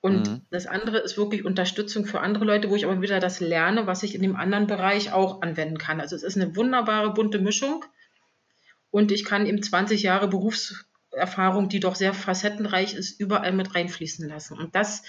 und 0.00 0.28
mhm. 0.28 0.42
das 0.50 0.66
andere 0.66 0.98
ist 0.98 1.16
wirklich 1.16 1.44
Unterstützung 1.44 2.06
für 2.06 2.20
andere 2.20 2.44
Leute, 2.44 2.70
wo 2.70 2.76
ich 2.76 2.84
aber 2.84 3.02
wieder 3.02 3.18
das 3.18 3.40
lerne, 3.40 3.86
was 3.86 4.02
ich 4.02 4.14
in 4.14 4.22
dem 4.22 4.36
anderen 4.36 4.66
Bereich 4.66 5.12
auch 5.12 5.42
anwenden 5.42 5.78
kann. 5.78 6.00
Also 6.00 6.14
es 6.14 6.22
ist 6.22 6.36
eine 6.36 6.54
wunderbare 6.54 7.12
bunte 7.12 7.40
Mischung 7.40 7.84
und 8.90 9.10
ich 9.10 9.24
kann 9.24 9.46
eben 9.46 9.62
20 9.62 10.02
Jahre 10.02 10.28
Berufserfahrung, 10.28 11.68
die 11.68 11.80
doch 11.80 11.96
sehr 11.96 12.14
facettenreich 12.14 12.94
ist, 12.94 13.20
überall 13.20 13.52
mit 13.52 13.74
reinfließen 13.74 14.28
lassen. 14.28 14.56
Und 14.56 14.74
das 14.76 15.02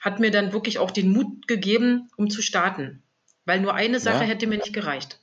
hat 0.00 0.18
mir 0.18 0.32
dann 0.32 0.52
wirklich 0.52 0.78
auch 0.78 0.90
den 0.90 1.12
Mut 1.12 1.46
gegeben, 1.46 2.10
um 2.16 2.28
zu 2.28 2.42
starten. 2.42 3.02
Weil 3.44 3.60
nur 3.60 3.74
eine 3.74 4.00
Sache 4.00 4.24
ja. 4.24 4.30
hätte 4.30 4.48
mir 4.48 4.58
nicht 4.58 4.72
gereicht. 4.72 5.20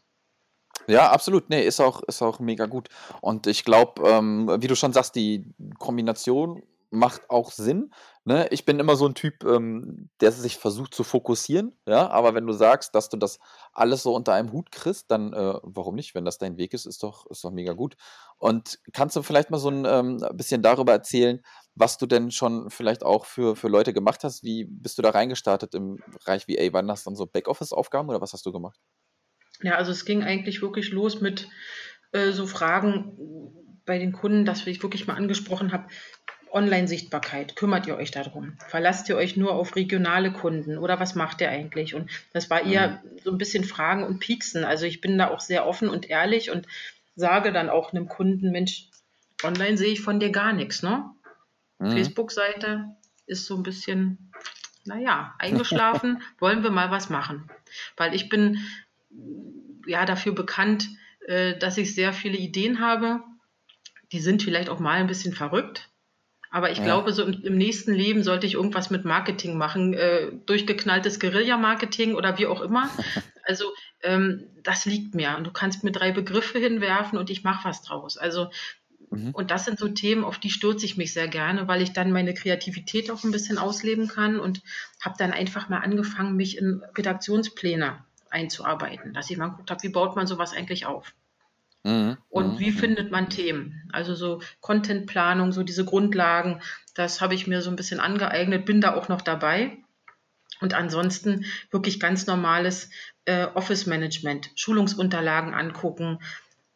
Ja, 0.88 1.12
absolut. 1.12 1.50
Nee, 1.50 1.66
ist 1.66 1.82
auch, 1.82 2.02
ist 2.04 2.22
auch 2.22 2.40
mega 2.40 2.66
gut. 2.66 2.88
Und 3.22 3.48
ich 3.48 3.66
glaube, 3.66 4.10
ähm, 4.10 4.50
wie 4.60 4.68
du 4.68 4.76
schon 4.76 4.94
sagst, 4.94 5.16
die 5.16 5.46
Kombination 5.78 6.64
macht 6.92 7.30
auch 7.30 7.52
Sinn. 7.52 7.92
Ne? 8.24 8.48
Ich 8.52 8.66
bin 8.66 8.80
immer 8.80 8.96
so 8.96 9.08
ein 9.08 9.14
Typ, 9.14 9.44
ähm, 9.44 10.10
der 10.22 10.32
sich 10.32 10.58
versucht 10.58 10.94
zu 10.94 11.04
fokussieren, 11.04 11.78
ja, 11.86 12.10
aber 12.10 12.34
wenn 12.34 12.48
du 12.48 12.54
sagst, 12.54 12.96
dass 12.96 13.10
du 13.10 13.18
das 13.18 13.40
alles 13.74 14.04
so 14.04 14.16
unter 14.16 14.34
einem 14.34 14.52
Hut 14.52 14.72
kriegst, 14.72 15.12
dann 15.12 15.34
äh, 15.34 15.54
warum 15.64 15.96
nicht? 15.96 16.16
Wenn 16.16 16.26
das 16.26 16.38
dein 16.38 16.58
Weg 16.58 16.74
ist, 16.74 16.86
ist 16.86 17.04
doch, 17.04 17.26
ist 17.30 17.44
doch 17.44 17.52
mega 17.52 17.74
gut. 17.74 17.96
Und 18.38 18.80
kannst 18.94 19.16
du 19.16 19.22
vielleicht 19.22 19.52
mal 19.52 19.58
so 19.58 19.70
ein 19.70 19.86
ähm, 19.86 20.24
bisschen 20.34 20.62
darüber 20.62 20.94
erzählen, 20.94 21.42
was 21.76 21.98
du 21.98 22.08
denn 22.08 22.32
schon 22.32 22.70
vielleicht 22.70 23.04
auch 23.04 23.26
für, 23.26 23.56
für 23.56 23.68
Leute 23.68 23.94
gemacht 23.94 24.24
hast? 24.24 24.44
Wie 24.44 24.66
bist 24.66 24.98
du 24.98 25.02
da 25.02 25.12
reingestartet 25.12 25.76
im 25.76 26.00
Bereich 26.12 26.48
VA? 26.48 26.74
Waren 26.74 26.88
das 26.88 27.04
dann 27.04 27.16
so 27.16 27.26
Backoffice-Aufgaben 27.26 28.10
oder 28.10 28.22
was 28.22 28.34
hast 28.34 28.46
du 28.46 28.52
gemacht? 28.52 28.80
Ja, 29.62 29.76
also 29.76 29.92
es 29.92 30.06
ging 30.06 30.24
eigentlich 30.24 30.62
wirklich 30.62 30.92
los 30.92 31.22
mit 31.22 31.50
äh, 32.12 32.32
so 32.32 32.48
Fragen 32.48 33.18
bei 33.90 33.98
den 33.98 34.12
Kunden, 34.12 34.46
dass 34.46 34.68
ich 34.68 34.84
wirklich 34.84 35.08
mal 35.08 35.16
angesprochen 35.16 35.72
habe, 35.72 35.88
Online-Sichtbarkeit, 36.52 37.56
kümmert 37.56 37.88
ihr 37.88 37.96
euch 37.96 38.12
darum? 38.12 38.58
Verlasst 38.68 39.10
ihr 39.10 39.16
euch 39.16 39.38
nur 39.38 39.54
auf 39.54 39.76
regionale 39.76 40.32
Kunden 40.32 40.78
oder 40.78 41.00
was 41.00 41.16
macht 41.16 41.42
ihr 41.42 41.50
eigentlich? 41.50 41.96
Und 41.96 42.10
das 42.34 42.50
war 42.50 42.66
eher 42.66 42.90
mhm. 42.90 43.20
so 43.24 43.32
ein 43.32 43.38
bisschen 43.38 43.64
Fragen 43.64 44.04
und 44.04 44.20
Pieksen. 44.20 44.64
Also 44.64 44.86
ich 44.86 45.02
bin 45.02 45.18
da 45.18 45.30
auch 45.30 45.40
sehr 45.40 45.68
offen 45.68 45.90
und 45.90 46.10
ehrlich 46.10 46.52
und 46.52 46.68
sage 47.16 47.52
dann 47.52 47.70
auch 47.70 47.94
einem 47.94 48.08
Kunden, 48.08 48.52
Mensch, 48.52 48.90
online 49.44 49.78
sehe 49.78 49.94
ich 49.94 50.02
von 50.02 50.20
dir 50.20 50.32
gar 50.32 50.54
nichts, 50.54 50.84
ne? 50.84 51.10
Mhm. 51.80 51.92
Facebook-Seite 51.92 52.96
ist 53.26 53.46
so 53.46 53.56
ein 53.56 53.64
bisschen, 53.64 54.32
naja, 54.86 55.36
eingeschlafen, 55.40 56.22
wollen 56.40 56.64
wir 56.64 56.72
mal 56.72 56.92
was 56.92 57.10
machen. 57.10 57.50
Weil 57.96 58.14
ich 58.14 58.30
bin 58.30 58.60
ja 59.86 60.06
dafür 60.06 60.34
bekannt, 60.34 60.90
äh, 61.28 61.58
dass 61.58 61.78
ich 61.78 61.96
sehr 61.96 62.14
viele 62.14 62.38
Ideen 62.38 62.80
habe. 62.80 63.22
Die 64.12 64.20
sind 64.20 64.42
vielleicht 64.42 64.70
auch 64.70 64.80
mal 64.80 64.98
ein 64.98 65.08
bisschen 65.08 65.34
verrückt. 65.34 65.90
Aber 66.52 66.72
ich 66.72 66.80
ja. 66.80 66.84
glaube, 66.84 67.14
so 67.14 67.24
im, 67.24 67.42
im, 67.44 67.58
nächsten 67.58 67.94
Leben 67.94 68.24
sollte 68.24 68.48
ich 68.48 68.56
irgendwas 68.56 68.90
mit 68.90 69.06
Marketing 69.06 69.58
machen, 69.58 69.94
äh, 69.94 70.32
durchgeknalltes 70.46 71.20
Guerilla-Marketing 71.20 72.16
oder 72.16 72.38
wie 72.38 72.48
auch 72.48 72.62
immer. 72.62 72.90
Also 73.42 73.66
ähm, 74.04 74.44
das 74.62 74.86
liegt 74.86 75.16
mir. 75.16 75.36
Und 75.36 75.44
du 75.44 75.50
kannst 75.50 75.84
mir 75.84 75.92
drei 75.92 76.12
Begriffe 76.12 76.60
hinwerfen 76.60 77.18
und 77.18 77.32
ich 77.32 77.44
mache 77.44 77.68
was 77.68 77.82
draus. 77.82 78.16
Also 78.16 78.52
mhm. 79.10 79.32
und 79.32 79.50
das 79.50 79.66
sind 79.66 79.80
so 79.80 79.88
Themen, 79.88 80.24
auf 80.24 80.38
die 80.38 80.52
stürze 80.52 80.86
ich 80.86 80.98
mich 80.98 81.14
sehr 81.14 81.28
gerne, 81.28 81.68
weil 81.68 81.82
ich 81.82 81.92
dann 81.92 82.12
meine 82.12 82.36
Kreativität 82.36 83.10
auch 83.10 83.24
ein 83.24 83.32
bisschen 83.32 83.58
ausleben 83.58 84.08
kann 84.08 84.40
und 84.40 84.62
habe 85.02 85.16
dann 85.18 85.32
einfach 85.32 85.68
mal 85.68 85.80
angefangen, 85.80 86.36
mich 86.36 86.60
in 86.60 86.84
Redaktionspläne 86.96 88.06
einzuarbeiten, 88.30 89.16
dass 89.16 89.32
ich 89.32 89.38
mal 89.38 89.48
geguckt 89.48 89.72
habe, 89.72 89.82
wie 89.82 89.90
baut 89.90 90.16
man 90.16 90.28
sowas 90.28 90.54
eigentlich 90.54 90.86
auf. 90.86 91.16
Mhm. 91.84 92.18
Und 92.30 92.56
mhm. 92.56 92.60
wie 92.60 92.72
findet 92.72 93.12
man 93.12 93.30
Themen? 93.30 93.90
Also 93.92 94.16
so 94.16 94.42
Contentplanung, 94.60 95.52
so 95.52 95.64
diese 95.64 95.86
Grundlagen, 95.86 96.62
das 96.94 97.22
habe 97.22 97.36
ich 97.36 97.48
mir 97.48 97.62
so 97.62 97.70
ein 97.70 97.76
bisschen 97.76 98.00
angeeignet, 98.00 98.66
bin 98.66 98.82
da 98.82 98.96
auch 98.96 99.10
noch 99.10 99.22
dabei. 99.22 99.78
Und 100.62 100.74
ansonsten 100.74 101.46
wirklich 101.72 102.00
ganz 102.00 102.28
normales 102.28 102.90
äh, 103.26 103.46
Office-Management, 103.46 104.52
Schulungsunterlagen 104.56 105.54
angucken, 105.54 106.20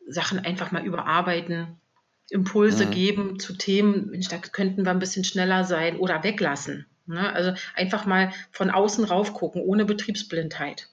Sachen 0.08 0.40
einfach 0.40 0.72
mal 0.72 0.86
überarbeiten, 0.86 1.80
Impulse 2.30 2.86
mhm. 2.86 2.92
geben 2.92 3.40
zu 3.40 3.58
Themen, 3.58 4.10
Mensch, 4.12 4.30
da 4.30 4.38
könnten 4.38 4.86
wir 4.86 4.92
ein 4.92 5.00
bisschen 5.00 5.26
schneller 5.26 5.66
sein 5.66 5.98
oder 5.98 6.24
weglassen. 6.24 6.86
Ne? 7.06 7.34
Also 7.34 7.54
einfach 7.76 8.06
mal 8.06 8.32
von 8.52 8.70
außen 8.70 9.04
rauf 9.04 9.34
gucken, 9.34 9.62
ohne 9.62 9.84
Betriebsblindheit. 9.84 10.90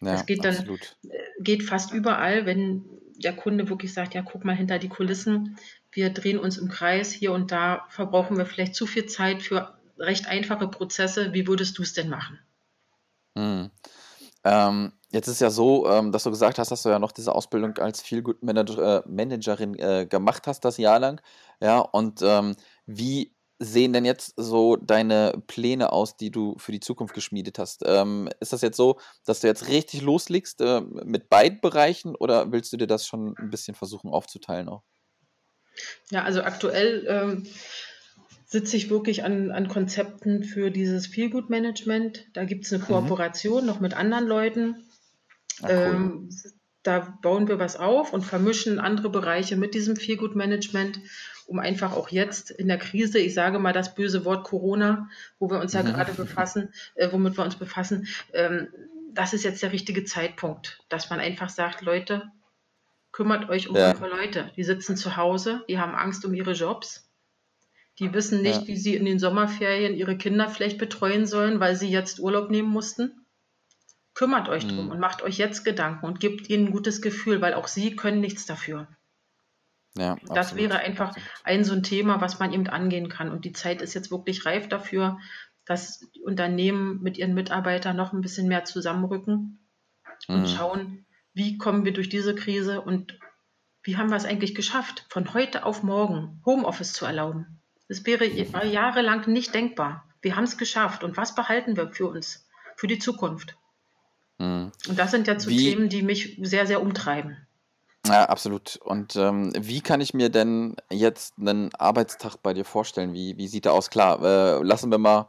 Ja, 0.00 0.12
das 0.12 0.26
geht 0.26 0.44
dann, 0.44 0.56
absolut. 0.56 0.96
Äh, 1.08 1.18
geht 1.40 1.64
fast 1.64 1.92
überall, 1.92 2.46
wenn 2.46 2.84
der 3.18 3.34
Kunde 3.34 3.68
wirklich 3.68 3.92
sagt, 3.92 4.14
ja, 4.14 4.22
guck 4.22 4.44
mal 4.44 4.54
hinter 4.54 4.78
die 4.78 4.88
Kulissen, 4.88 5.58
wir 5.90 6.10
drehen 6.10 6.38
uns 6.38 6.58
im 6.58 6.68
Kreis, 6.68 7.12
hier 7.12 7.32
und 7.32 7.50
da 7.50 7.86
verbrauchen 7.88 8.36
wir 8.36 8.46
vielleicht 8.46 8.74
zu 8.74 8.86
viel 8.86 9.06
Zeit 9.06 9.42
für 9.42 9.74
recht 9.98 10.26
einfache 10.26 10.68
Prozesse. 10.68 11.32
Wie 11.32 11.46
würdest 11.46 11.78
du 11.78 11.82
es 11.82 11.94
denn 11.94 12.08
machen? 12.08 12.38
Hm. 13.36 13.70
Ähm, 14.44 14.92
jetzt 15.10 15.28
ist 15.28 15.40
ja 15.40 15.50
so, 15.50 15.88
ähm, 15.88 16.12
dass 16.12 16.24
du 16.24 16.30
gesagt 16.30 16.58
hast, 16.58 16.70
dass 16.70 16.82
du 16.82 16.88
ja 16.88 16.98
noch 16.98 17.12
diese 17.12 17.34
Ausbildung 17.34 17.76
als 17.78 18.02
Feelgood 18.02 18.42
Manager, 18.42 19.04
äh, 19.04 19.08
Managerin 19.08 19.74
äh, 19.78 20.06
gemacht 20.06 20.46
hast, 20.46 20.64
das 20.64 20.76
Jahr 20.76 20.98
lang. 20.98 21.20
Ja, 21.60 21.78
und 21.80 22.20
ähm, 22.22 22.54
wie 22.86 23.35
sehen 23.58 23.92
denn 23.92 24.04
jetzt 24.04 24.34
so 24.36 24.76
deine 24.76 25.42
Pläne 25.46 25.92
aus, 25.92 26.16
die 26.16 26.30
du 26.30 26.56
für 26.58 26.72
die 26.72 26.80
Zukunft 26.80 27.14
geschmiedet 27.14 27.58
hast? 27.58 27.82
Ähm, 27.86 28.28
ist 28.40 28.52
das 28.52 28.62
jetzt 28.62 28.76
so, 28.76 28.98
dass 29.24 29.40
du 29.40 29.46
jetzt 29.46 29.68
richtig 29.68 30.02
loslegst 30.02 30.60
äh, 30.60 30.80
mit 30.80 31.28
beiden 31.28 31.60
Bereichen 31.60 32.14
oder 32.14 32.52
willst 32.52 32.72
du 32.72 32.76
dir 32.76 32.86
das 32.86 33.06
schon 33.06 33.34
ein 33.38 33.50
bisschen 33.50 33.74
versuchen 33.74 34.10
aufzuteilen 34.10 34.68
auch? 34.68 34.82
Ja, 36.10 36.24
also 36.24 36.42
aktuell 36.42 37.06
ähm, 37.08 37.46
sitze 38.46 38.76
ich 38.76 38.90
wirklich 38.90 39.24
an, 39.24 39.50
an 39.50 39.68
Konzepten 39.68 40.44
für 40.44 40.70
dieses 40.70 41.06
Feelgood-Management. 41.06 42.26
Da 42.32 42.44
gibt 42.44 42.64
es 42.64 42.72
eine 42.72 42.82
mhm. 42.82 42.86
Kooperation 42.86 43.62
mhm. 43.62 43.66
noch 43.66 43.80
mit 43.80 43.94
anderen 43.94 44.26
Leuten. 44.26 44.88
Ah, 45.62 45.68
cool. 45.68 45.94
ähm, 45.94 46.30
da 46.86 47.18
bauen 47.22 47.48
wir 47.48 47.58
was 47.58 47.76
auf 47.76 48.12
und 48.12 48.22
vermischen 48.22 48.78
andere 48.78 49.10
Bereiche 49.10 49.56
mit 49.56 49.74
diesem 49.74 49.96
Feelgood-Management 49.96 51.00
um 51.46 51.58
einfach 51.60 51.92
auch 51.92 52.08
jetzt 52.08 52.50
in 52.50 52.68
der 52.68 52.78
Krise, 52.78 53.18
ich 53.18 53.34
sage 53.34 53.58
mal 53.58 53.72
das 53.72 53.94
böse 53.94 54.24
Wort 54.24 54.44
Corona, 54.44 55.08
wo 55.38 55.48
wir 55.48 55.60
uns 55.60 55.72
ja 55.72 55.82
mhm. 55.82 55.88
gerade 55.92 56.12
befassen, 56.12 56.70
äh, 56.94 57.08
womit 57.12 57.38
wir 57.38 57.44
uns 57.44 57.56
befassen, 57.56 58.08
ähm, 58.32 58.68
das 59.12 59.32
ist 59.32 59.44
jetzt 59.44 59.62
der 59.62 59.72
richtige 59.72 60.04
Zeitpunkt, 60.04 60.80
dass 60.88 61.08
man 61.08 61.20
einfach 61.20 61.48
sagt, 61.48 61.82
Leute, 61.82 62.30
kümmert 63.12 63.48
euch 63.48 63.68
um 63.68 63.76
ja. 63.76 63.94
eure 63.94 64.08
Leute. 64.08 64.52
Die 64.56 64.64
sitzen 64.64 64.96
zu 64.96 65.16
Hause, 65.16 65.64
die 65.68 65.78
haben 65.78 65.94
Angst 65.94 66.24
um 66.24 66.34
ihre 66.34 66.52
Jobs. 66.52 67.08
Die 67.98 68.12
wissen 68.12 68.42
nicht, 68.42 68.62
ja. 68.62 68.66
wie 68.66 68.76
sie 68.76 68.94
in 68.94 69.06
den 69.06 69.18
Sommerferien 69.18 69.94
ihre 69.94 70.18
Kinder 70.18 70.50
vielleicht 70.50 70.76
betreuen 70.76 71.26
sollen, 71.26 71.60
weil 71.60 71.76
sie 71.76 71.88
jetzt 71.88 72.20
Urlaub 72.20 72.50
nehmen 72.50 72.68
mussten. 72.68 73.25
Kümmert 74.16 74.48
euch 74.48 74.64
mhm. 74.64 74.68
drum 74.70 74.90
und 74.90 74.98
macht 74.98 75.20
euch 75.20 75.36
jetzt 75.36 75.62
Gedanken 75.62 76.06
und 76.06 76.20
gebt 76.20 76.48
ihnen 76.48 76.68
ein 76.68 76.72
gutes 76.72 77.02
Gefühl, 77.02 77.42
weil 77.42 77.52
auch 77.52 77.68
sie 77.68 77.94
können 77.94 78.20
nichts 78.20 78.46
dafür. 78.46 78.88
Ja, 79.94 80.16
das 80.26 80.48
absolut. 80.48 80.64
wäre 80.64 80.78
einfach 80.78 81.14
ein 81.44 81.64
so 81.64 81.74
ein 81.74 81.82
Thema, 81.82 82.18
was 82.22 82.38
man 82.38 82.50
eben 82.54 82.66
angehen 82.66 83.10
kann. 83.10 83.30
Und 83.30 83.44
die 83.44 83.52
Zeit 83.52 83.82
ist 83.82 83.92
jetzt 83.92 84.10
wirklich 84.10 84.46
reif 84.46 84.68
dafür, 84.68 85.18
dass 85.66 86.00
die 86.14 86.22
Unternehmen 86.22 87.02
mit 87.02 87.18
ihren 87.18 87.34
Mitarbeitern 87.34 87.94
noch 87.94 88.14
ein 88.14 88.22
bisschen 88.22 88.48
mehr 88.48 88.64
zusammenrücken 88.64 89.68
und 90.28 90.40
mhm. 90.40 90.46
schauen, 90.46 91.06
wie 91.34 91.58
kommen 91.58 91.84
wir 91.84 91.92
durch 91.92 92.08
diese 92.08 92.34
Krise 92.34 92.80
und 92.80 93.18
wie 93.82 93.98
haben 93.98 94.08
wir 94.08 94.16
es 94.16 94.24
eigentlich 94.24 94.54
geschafft, 94.54 95.04
von 95.10 95.34
heute 95.34 95.66
auf 95.66 95.82
morgen 95.82 96.40
Homeoffice 96.46 96.94
zu 96.94 97.04
erlauben. 97.04 97.60
Das 97.86 98.06
wäre 98.06 98.26
mhm. 98.26 98.70
jahrelang 98.70 99.30
nicht 99.30 99.54
denkbar. 99.54 100.08
Wir 100.22 100.36
haben 100.36 100.44
es 100.44 100.56
geschafft. 100.56 101.04
Und 101.04 101.18
was 101.18 101.34
behalten 101.34 101.76
wir 101.76 101.92
für 101.92 102.06
uns, 102.06 102.48
für 102.76 102.86
die 102.86 102.98
Zukunft? 102.98 103.58
Mhm. 104.38 104.72
Und 104.88 104.98
das 104.98 105.10
sind 105.10 105.26
ja 105.26 105.38
so 105.38 105.48
wie, 105.50 105.70
Themen, 105.70 105.88
die 105.88 106.02
mich 106.02 106.38
sehr, 106.42 106.66
sehr 106.66 106.82
umtreiben. 106.82 107.36
Ja, 108.06 108.24
absolut. 108.24 108.76
Und 108.76 109.16
ähm, 109.16 109.52
wie 109.58 109.80
kann 109.80 110.00
ich 110.00 110.14
mir 110.14 110.28
denn 110.28 110.76
jetzt 110.90 111.34
einen 111.38 111.74
Arbeitstag 111.74 112.36
bei 112.42 112.54
dir 112.54 112.64
vorstellen? 112.64 113.12
Wie, 113.12 113.36
wie 113.36 113.48
sieht 113.48 113.64
der 113.64 113.72
aus? 113.72 113.90
Klar, 113.90 114.22
äh, 114.22 114.62
lassen 114.62 114.90
wir 114.90 114.98
mal 114.98 115.28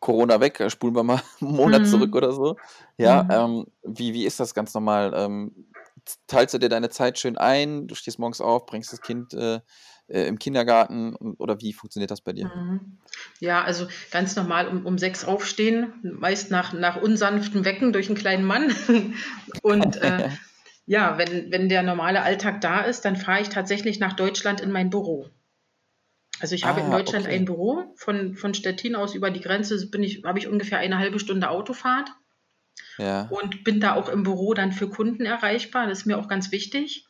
Corona 0.00 0.40
weg, 0.40 0.60
äh, 0.60 0.70
spulen 0.70 0.94
wir 0.94 1.02
mal 1.02 1.22
einen 1.40 1.52
Monat 1.52 1.82
mhm. 1.82 1.86
zurück 1.86 2.14
oder 2.16 2.32
so. 2.32 2.56
Ja, 2.96 3.22
mhm. 3.22 3.30
ähm, 3.30 3.66
wie, 3.84 4.14
wie 4.14 4.26
ist 4.26 4.40
das 4.40 4.54
ganz 4.54 4.74
normal? 4.74 5.12
Ähm, 5.14 5.66
teilst 6.26 6.54
du 6.54 6.58
dir 6.58 6.68
deine 6.68 6.90
Zeit 6.90 7.18
schön 7.18 7.38
ein? 7.38 7.86
Du 7.86 7.94
stehst 7.94 8.18
morgens 8.18 8.40
auf, 8.40 8.66
bringst 8.66 8.92
das 8.92 9.00
Kind 9.00 9.34
äh, 9.34 9.60
äh, 10.08 10.26
im 10.26 10.38
Kindergarten 10.38 11.14
oder 11.16 11.60
wie 11.60 11.72
funktioniert 11.72 12.10
das 12.10 12.20
bei 12.20 12.32
dir? 12.32 12.46
Mhm. 12.46 12.98
Ja, 13.40 13.62
also 13.62 13.88
ganz 14.10 14.36
normal 14.36 14.68
um, 14.68 14.86
um 14.86 14.98
sechs 14.98 15.24
aufstehen, 15.24 15.92
meist 16.02 16.50
nach, 16.50 16.72
nach 16.72 17.00
unsanftem 17.00 17.64
Wecken 17.64 17.92
durch 17.92 18.08
einen 18.08 18.16
kleinen 18.16 18.44
Mann. 18.44 18.74
Und 19.62 19.96
äh, 19.96 20.30
ja, 20.86 21.18
wenn, 21.18 21.50
wenn 21.50 21.68
der 21.68 21.82
normale 21.82 22.22
Alltag 22.22 22.60
da 22.60 22.80
ist, 22.82 23.04
dann 23.04 23.16
fahre 23.16 23.42
ich 23.42 23.48
tatsächlich 23.48 23.98
nach 23.98 24.12
Deutschland 24.12 24.60
in 24.60 24.70
mein 24.70 24.90
Büro. 24.90 25.28
Also 26.38 26.54
ich 26.54 26.64
habe 26.64 26.80
in 26.80 26.86
ah, 26.86 26.98
Deutschland 26.98 27.26
okay. 27.26 27.34
ein 27.34 27.44
Büro. 27.44 27.94
Von, 27.96 28.36
von 28.36 28.54
Stettin 28.54 28.94
aus 28.94 29.14
über 29.14 29.30
die 29.30 29.40
Grenze 29.40 29.88
bin 29.88 30.02
ich, 30.02 30.22
habe 30.24 30.38
ich 30.38 30.48
ungefähr 30.48 30.78
eine 30.78 30.98
halbe 30.98 31.18
Stunde 31.18 31.48
Autofahrt. 31.48 32.10
Ja. 32.98 33.22
Und 33.30 33.64
bin 33.64 33.80
da 33.80 33.94
auch 33.94 34.08
im 34.08 34.22
Büro 34.22 34.54
dann 34.54 34.72
für 34.72 34.88
Kunden 34.88 35.24
erreichbar. 35.24 35.86
Das 35.86 36.00
ist 36.00 36.06
mir 36.06 36.18
auch 36.18 36.28
ganz 36.28 36.52
wichtig, 36.52 37.06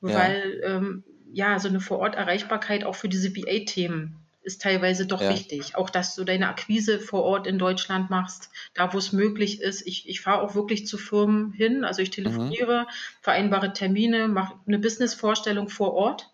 ja. 0.00 0.14
weil 0.14 0.60
ähm, 0.64 1.04
ja, 1.32 1.58
so 1.58 1.68
eine 1.68 1.80
Vororterreichbarkeit 1.80 2.84
auch 2.84 2.94
für 2.94 3.08
diese 3.08 3.34
VA-Themen 3.34 4.22
ist 4.42 4.60
teilweise 4.60 5.06
doch 5.06 5.20
ja. 5.20 5.30
wichtig. 5.30 5.76
Auch, 5.76 5.88
dass 5.88 6.14
du 6.14 6.24
deine 6.24 6.48
Akquise 6.48 6.98
vor 6.98 7.22
Ort 7.22 7.46
in 7.46 7.58
Deutschland 7.58 8.10
machst, 8.10 8.50
da 8.74 8.92
wo 8.92 8.98
es 8.98 9.12
möglich 9.12 9.60
ist. 9.60 9.86
Ich, 9.86 10.08
ich 10.08 10.20
fahre 10.20 10.42
auch 10.42 10.54
wirklich 10.54 10.86
zu 10.86 10.98
Firmen 10.98 11.52
hin, 11.52 11.84
also 11.84 12.02
ich 12.02 12.08
mhm. 12.10 12.14
telefoniere, 12.14 12.82
mhm. 12.82 12.92
vereinbare 13.20 13.72
Termine, 13.72 14.28
mache 14.28 14.54
eine 14.66 14.78
Business-Vorstellung 14.78 15.68
vor 15.68 15.94
Ort. 15.94 16.30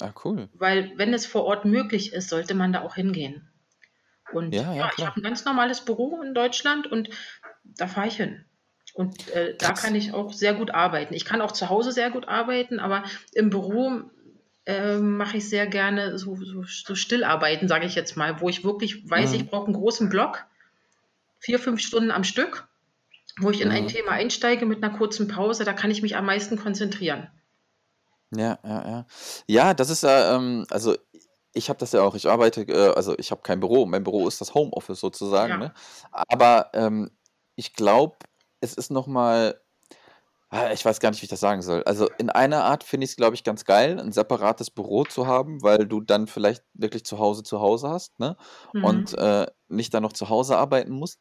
Ah, 0.00 0.12
cool. 0.24 0.48
Weil, 0.54 0.92
wenn 0.96 1.14
es 1.14 1.26
vor 1.26 1.44
Ort 1.44 1.64
möglich 1.64 2.12
ist, 2.12 2.28
sollte 2.28 2.54
man 2.54 2.72
da 2.72 2.82
auch 2.82 2.94
hingehen. 2.94 3.48
Und 4.32 4.54
ja, 4.54 4.62
ja, 4.62 4.74
ja 4.74 4.90
ich 4.96 5.06
habe 5.06 5.20
ein 5.20 5.22
ganz 5.22 5.44
normales 5.44 5.84
Büro 5.84 6.22
in 6.22 6.34
Deutschland 6.34 6.90
und 6.90 7.10
da 7.64 7.86
fahre 7.86 8.08
ich 8.08 8.16
hin. 8.16 8.44
Und 8.94 9.28
äh, 9.28 9.54
da 9.58 9.72
kann 9.72 9.94
ich 9.94 10.14
auch 10.14 10.32
sehr 10.32 10.54
gut 10.54 10.70
arbeiten. 10.70 11.12
Ich 11.12 11.26
kann 11.26 11.42
auch 11.42 11.52
zu 11.52 11.68
Hause 11.68 11.92
sehr 11.92 12.10
gut 12.10 12.28
arbeiten, 12.28 12.80
aber 12.80 13.04
im 13.34 13.50
Büro 13.50 14.02
äh, 14.66 14.98
mache 14.98 15.38
ich 15.38 15.48
sehr 15.48 15.66
gerne 15.66 16.18
so, 16.18 16.36
so, 16.36 16.64
so 16.64 16.94
Stillarbeiten, 16.94 17.68
sage 17.68 17.86
ich 17.86 17.94
jetzt 17.94 18.16
mal, 18.16 18.40
wo 18.40 18.48
ich 18.48 18.64
wirklich 18.64 19.08
weiß, 19.08 19.30
mhm. 19.30 19.36
ich 19.36 19.48
brauche 19.48 19.66
einen 19.66 19.74
großen 19.74 20.08
Block, 20.08 20.44
vier, 21.38 21.58
fünf 21.58 21.80
Stunden 21.80 22.10
am 22.10 22.24
Stück, 22.24 22.68
wo 23.40 23.50
ich 23.50 23.60
in 23.60 23.68
mhm. 23.68 23.74
ein 23.74 23.88
Thema 23.88 24.12
einsteige 24.12 24.66
mit 24.66 24.82
einer 24.82 24.96
kurzen 24.96 25.28
Pause, 25.28 25.64
da 25.64 25.72
kann 25.72 25.90
ich 25.90 26.02
mich 26.02 26.16
am 26.16 26.26
meisten 26.26 26.58
konzentrieren. 26.58 27.28
Ja, 28.34 28.58
ja, 28.64 28.88
ja. 28.88 29.06
Ja, 29.46 29.74
das 29.74 29.88
ist 29.88 30.02
ja, 30.02 30.36
ähm, 30.36 30.66
also 30.70 30.96
ich 31.52 31.68
habe 31.68 31.78
das 31.78 31.92
ja 31.92 32.02
auch, 32.02 32.14
ich 32.14 32.28
arbeite, 32.28 32.62
äh, 32.62 32.92
also 32.94 33.16
ich 33.18 33.30
habe 33.30 33.42
kein 33.42 33.60
Büro, 33.60 33.86
mein 33.86 34.04
Büro 34.04 34.26
ist 34.26 34.40
das 34.40 34.54
Homeoffice 34.54 35.00
sozusagen, 35.00 35.52
Ja. 35.52 35.58
ne? 35.58 35.74
Aber 36.10 36.70
ähm, 36.74 37.10
ich 37.54 37.74
glaube, 37.74 38.16
es 38.60 38.74
ist 38.74 38.90
nochmal, 38.90 39.60
ich 40.72 40.84
weiß 40.84 41.00
gar 41.00 41.10
nicht, 41.10 41.20
wie 41.22 41.24
ich 41.24 41.30
das 41.30 41.40
sagen 41.40 41.60
soll. 41.60 41.82
Also 41.84 42.08
in 42.18 42.30
einer 42.30 42.64
Art 42.64 42.84
finde 42.84 43.04
ich 43.04 43.10
es, 43.10 43.16
glaube 43.16 43.34
ich, 43.34 43.42
ganz 43.42 43.64
geil, 43.64 43.98
ein 43.98 44.12
separates 44.12 44.70
Büro 44.70 45.04
zu 45.04 45.26
haben, 45.26 45.62
weil 45.62 45.86
du 45.86 46.00
dann 46.00 46.28
vielleicht 46.28 46.62
wirklich 46.72 47.04
zu 47.04 47.18
Hause 47.18 47.42
zu 47.42 47.60
Hause 47.60 47.88
hast, 47.88 48.18
ne? 48.20 48.36
Und 48.72 49.12
mhm. 49.12 49.18
äh, 49.18 49.46
nicht 49.68 49.92
dann 49.92 50.04
noch 50.04 50.12
zu 50.12 50.28
Hause 50.28 50.56
arbeiten 50.56 50.92
musst. 50.92 51.20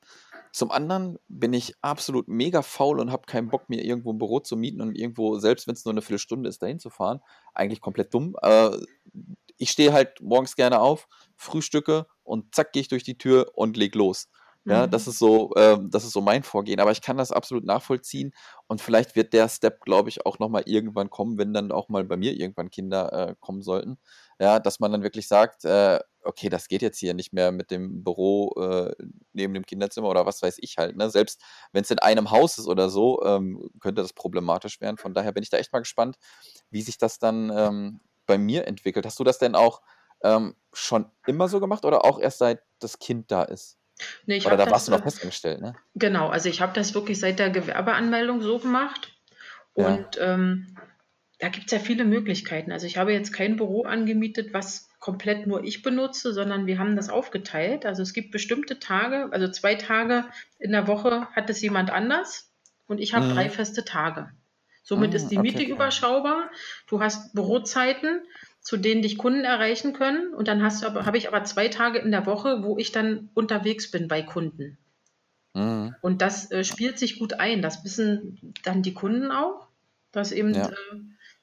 Zum 0.51 0.72
anderen 0.72 1.17
bin 1.27 1.51
ich 1.53 1.74
absolut 1.82 2.27
mega 2.27 2.62
faul 2.62 3.00
und 3.00 3.12
habe 3.12 3.24
keinen 3.25 3.50
Bock, 3.50 3.67
mir 3.67 3.84
irgendwo 3.84 4.13
ein 4.13 4.20
Büro 4.20 4.39
zu 4.39 4.55
mieten 4.55 4.79
und 4.79 4.96
irgendwo, 4.96 5.38
selbst 5.39 5.67
wenn 5.67 5.74
es 5.74 5.84
nur 5.84 5.94
eine 5.94 6.01
Viertelstunde 6.01 6.48
ist, 6.48 6.62
dahin 6.62 6.79
zu 6.79 6.89
fahren. 6.89 7.20
Eigentlich 7.53 7.82
komplett 7.82 8.13
dumm. 8.13 8.36
Äh, 8.41 8.72
ich 9.58 9.72
stehe 9.72 9.91
halt 9.91 10.22
morgens 10.22 10.55
gerne 10.55 10.79
auf, 10.79 11.08
frühstücke 11.36 12.05
und 12.24 12.53
zack 12.55 12.74
gehe 12.74 12.82
ich 12.82 12.88
durch 12.88 13.03
die 13.03 13.17
Tür 13.17 13.51
und 13.55 13.75
leg 13.75 13.96
los. 13.96 14.29
Ja, 14.67 14.88
mhm. 14.88 14.91
das 14.91 15.07
ist 15.07 15.19
so, 15.19 15.53
äh, 15.55 15.77
das 15.89 16.03
ist 16.03 16.13
so 16.13 16.22
mein 16.22 16.41
Vorgehen. 16.43 16.79
Aber 16.79 16.91
ich 16.91 17.01
kann 17.01 17.17
das 17.17 17.31
absolut 17.31 17.65
nachvollziehen 17.65 18.34
und 18.67 18.81
vielleicht 18.81 19.15
wird 19.15 19.31
der 19.34 19.48
Step, 19.48 19.81
glaube 19.81 20.10
ich, 20.10 20.25
auch 20.25 20.39
nochmal 20.39 20.63
irgendwann 20.65 21.12
kommen, 21.12 21.38
wenn 21.38 21.53
dann 21.53 21.72
auch 21.72 21.88
mal 21.89 22.03
bei 22.03 22.17
mir 22.17 22.34
irgendwann 22.34 22.72
Kinder 22.72 23.13
äh, 23.13 23.36
kommen 23.39 23.62
sollten. 23.62 24.00
Ja, 24.39 24.60
dass 24.60 24.79
man 24.79 24.91
dann 24.91 25.03
wirklich 25.03 25.27
sagt, 25.27 25.65
äh, 25.65 26.00
okay, 26.24 26.50
das 26.50 26.67
geht 26.67 26.81
jetzt 26.81 26.98
hier 26.98 27.13
nicht 27.13 27.31
mehr 27.31 27.51
mit 27.51 27.69
dem 27.69 28.03
Büro 28.03 28.53
äh, 28.60 28.93
neben 29.34 29.53
dem 29.53 29.65
Kinderzimmer 29.65 30.10
oder 30.10 30.25
was 30.25 30.41
weiß 30.41 30.57
ich 30.60 30.77
halt. 30.77 30.98
Ne? 30.98 31.10
Selbst 31.12 31.41
wenn 31.72 31.84
es 31.84 31.91
in 31.91 32.00
einem 32.00 32.31
Haus 32.31 32.57
ist 32.57 32.67
oder 32.67 32.89
so, 32.89 33.24
ähm, 33.24 33.69
könnte 33.79 34.01
das 34.01 34.13
problematisch 34.13 34.81
werden. 34.81 34.98
Von 34.98 35.13
daher 35.13 35.31
bin 35.31 35.43
ich 35.43 35.51
da 35.51 35.57
echt 35.57 35.74
mal 35.74 35.79
gespannt, 35.79 36.17
wie 36.72 36.81
sich 36.81 36.98
das 36.98 37.19
dann 37.19 37.51
ähm, 37.55 38.00
bei 38.25 38.38
mir 38.39 38.67
entwickelt. 38.67 39.05
Hast 39.05 39.19
du 39.19 39.24
das 39.24 39.38
denn 39.38 39.55
auch 39.55 39.81
ähm, 40.24 40.55
schon 40.74 41.05
immer 41.27 41.48
so 41.48 41.60
gemacht 41.60 41.86
oder 41.86 42.03
auch 42.03 42.19
erst 42.19 42.39
seit 42.39 42.63
das 42.79 42.98
Kind 43.00 43.31
da 43.31 43.43
ist? 43.43 43.77
Nee, 44.25 44.40
oder 44.42 44.58
da 44.58 44.66
das, 44.66 44.74
warst 44.74 44.88
du 44.88 44.92
noch 44.92 45.04
festangestellt, 45.04 45.62
ne? 45.62 45.75
Genau, 45.96 46.28
also 46.28 46.50
ich 46.50 46.62
habe 46.62 46.74
das 46.74 46.94
wirklich 46.94 47.20
seit 47.20 47.40
der 47.40 47.50
Gewerbeanmeldung 47.50 48.42
so 48.42 48.60
gemacht. 48.60 49.14
Und 49.74 50.16
ja. 50.16 50.34
ähm, 50.34 50.75
da 51.40 51.50
gibt 51.50 51.66
es 51.68 51.72
ja 51.72 51.80
viele 51.80 52.06
Möglichkeiten. 52.06 52.72
Also 52.72 52.88
ich 52.88 52.98
habe 52.98 53.14
jetzt 53.14 53.34
kein 53.34 53.58
Büro 53.58 53.84
angemietet, 53.84 54.54
was 54.54 54.90
komplett 55.00 55.48
nur 55.48 55.64
ich 55.64 55.82
benutze, 55.84 56.34
sondern 56.34 56.66
wir 56.66 56.80
haben 56.80 56.96
das 56.96 57.10
aufgeteilt. 57.10 57.86
Also 57.86 58.02
es 58.02 58.14
gibt 58.14 58.32
bestimmte 58.32 58.80
Tage, 58.80 59.30
also 59.32 59.50
zwei 59.50 59.75
Tage 59.75 60.25
in 60.60 60.72
der 60.72 60.88
Woche 60.88 61.28
hat 61.34 61.50
es 61.50 61.62
jemand 61.62 61.92
anders 61.92 62.52
und 62.88 63.00
ich 63.00 63.14
habe 63.14 63.28
mhm. 63.28 63.34
drei 63.34 63.50
feste 63.50 63.86
Tage. 63.86 64.32
Somit 64.82 65.12
mhm, 65.12 65.16
ist 65.16 65.28
die 65.28 65.38
Miete 65.38 65.64
okay, 65.64 65.72
überschaubar. 65.72 66.50
Du 66.88 67.02
hast 67.02 67.34
Bürozeiten, 67.34 68.22
zu 68.65 68.77
denen 68.77 69.03
dich 69.03 69.19
Kunden 69.19 69.43
erreichen 69.45 69.93
können 69.93 70.34
und 70.34 70.48
dann 70.48 70.63
hast 70.63 70.81
du 70.81 70.88
aber, 70.88 71.05
habe 71.05 71.19
ich 71.19 71.27
aber 71.27 71.43
zwei 71.43 71.67
Tage 71.67 72.00
in 72.00 72.10
der 72.10 72.25
Woche, 72.25 72.63
wo 72.63 72.79
ich 72.79 72.91
dann 72.91 73.29
unterwegs 73.36 73.91
bin 73.91 74.07
bei 74.07 74.24
Kunden. 74.24 74.79
Mhm. 75.53 75.93
Und 76.01 76.24
das 76.24 76.50
äh, 76.50 76.63
spielt 76.63 76.98
sich 76.98 77.19
gut 77.19 77.34
ein. 77.34 77.62
Das 77.62 77.84
wissen 77.84 78.53
dann 78.63 78.81
die 78.81 78.95
Kunden 78.95 79.31
auch, 79.31 79.67
dass 80.12 80.31
eben 80.31 80.55
ja. 80.55 80.67
äh, 80.67 80.74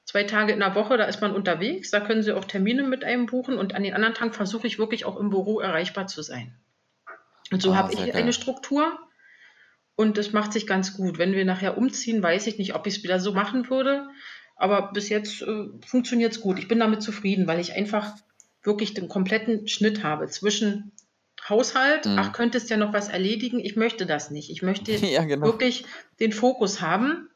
zwei 0.03 0.25
Tage 0.25 0.51
in 0.51 0.59
der 0.59 0.75
Woche, 0.75 0.97
da 0.97 1.05
ist 1.05 1.21
man 1.21 1.33
unterwegs, 1.33 1.91
da 1.91 2.01
können 2.01 2.23
sie 2.23 2.35
auch 2.35 2.43
Termine 2.43 2.83
mit 2.83 3.05
einem 3.05 3.25
buchen 3.25 3.57
und 3.57 3.73
an 3.73 3.83
den 3.83 3.93
anderen 3.93 4.15
Tagen 4.15 4.33
versuche 4.33 4.67
ich 4.67 4.77
wirklich 4.77 5.05
auch 5.05 5.15
im 5.15 5.29
Büro 5.29 5.61
erreichbar 5.61 6.07
zu 6.07 6.23
sein. 6.23 6.53
Und 7.53 7.61
so 7.61 7.71
ah, 7.71 7.77
habe 7.77 7.93
ich 7.93 7.99
geil. 7.99 8.11
eine 8.11 8.33
Struktur 8.33 8.99
und 9.95 10.17
das 10.17 10.33
macht 10.33 10.51
sich 10.51 10.67
ganz 10.67 10.97
gut. 10.97 11.19
Wenn 11.19 11.31
wir 11.31 11.45
nachher 11.45 11.77
umziehen, 11.77 12.21
weiß 12.21 12.47
ich 12.47 12.57
nicht, 12.57 12.75
ob 12.75 12.85
ich 12.85 12.97
es 12.97 13.03
wieder 13.03 13.21
so 13.21 13.31
machen 13.31 13.69
würde, 13.69 14.09
aber 14.63 14.93
bis 14.93 15.09
jetzt 15.09 15.41
äh, 15.41 15.65
funktioniert 15.85 16.31
es 16.31 16.39
gut. 16.39 16.57
Ich 16.57 16.69
bin 16.69 16.79
damit 16.79 17.01
zufrieden, 17.01 17.47
weil 17.47 17.59
ich 17.59 17.73
einfach 17.73 18.15
wirklich 18.63 18.93
den 18.93 19.09
kompletten 19.09 19.67
Schnitt 19.67 20.03
habe 20.03 20.27
zwischen 20.29 20.93
Haushalt, 21.49 22.05
mhm. 22.05 22.17
ach, 22.17 22.31
könntest 22.31 22.69
ja 22.69 22.77
noch 22.77 22.93
was 22.93 23.09
erledigen. 23.09 23.59
Ich 23.59 23.75
möchte 23.75 24.05
das 24.05 24.31
nicht. 24.31 24.49
Ich 24.49 24.61
möchte 24.61 24.93
ja, 25.05 25.25
genau. 25.25 25.45
wirklich 25.45 25.83
den 26.21 26.31
Fokus 26.31 26.79
haben 26.79 27.29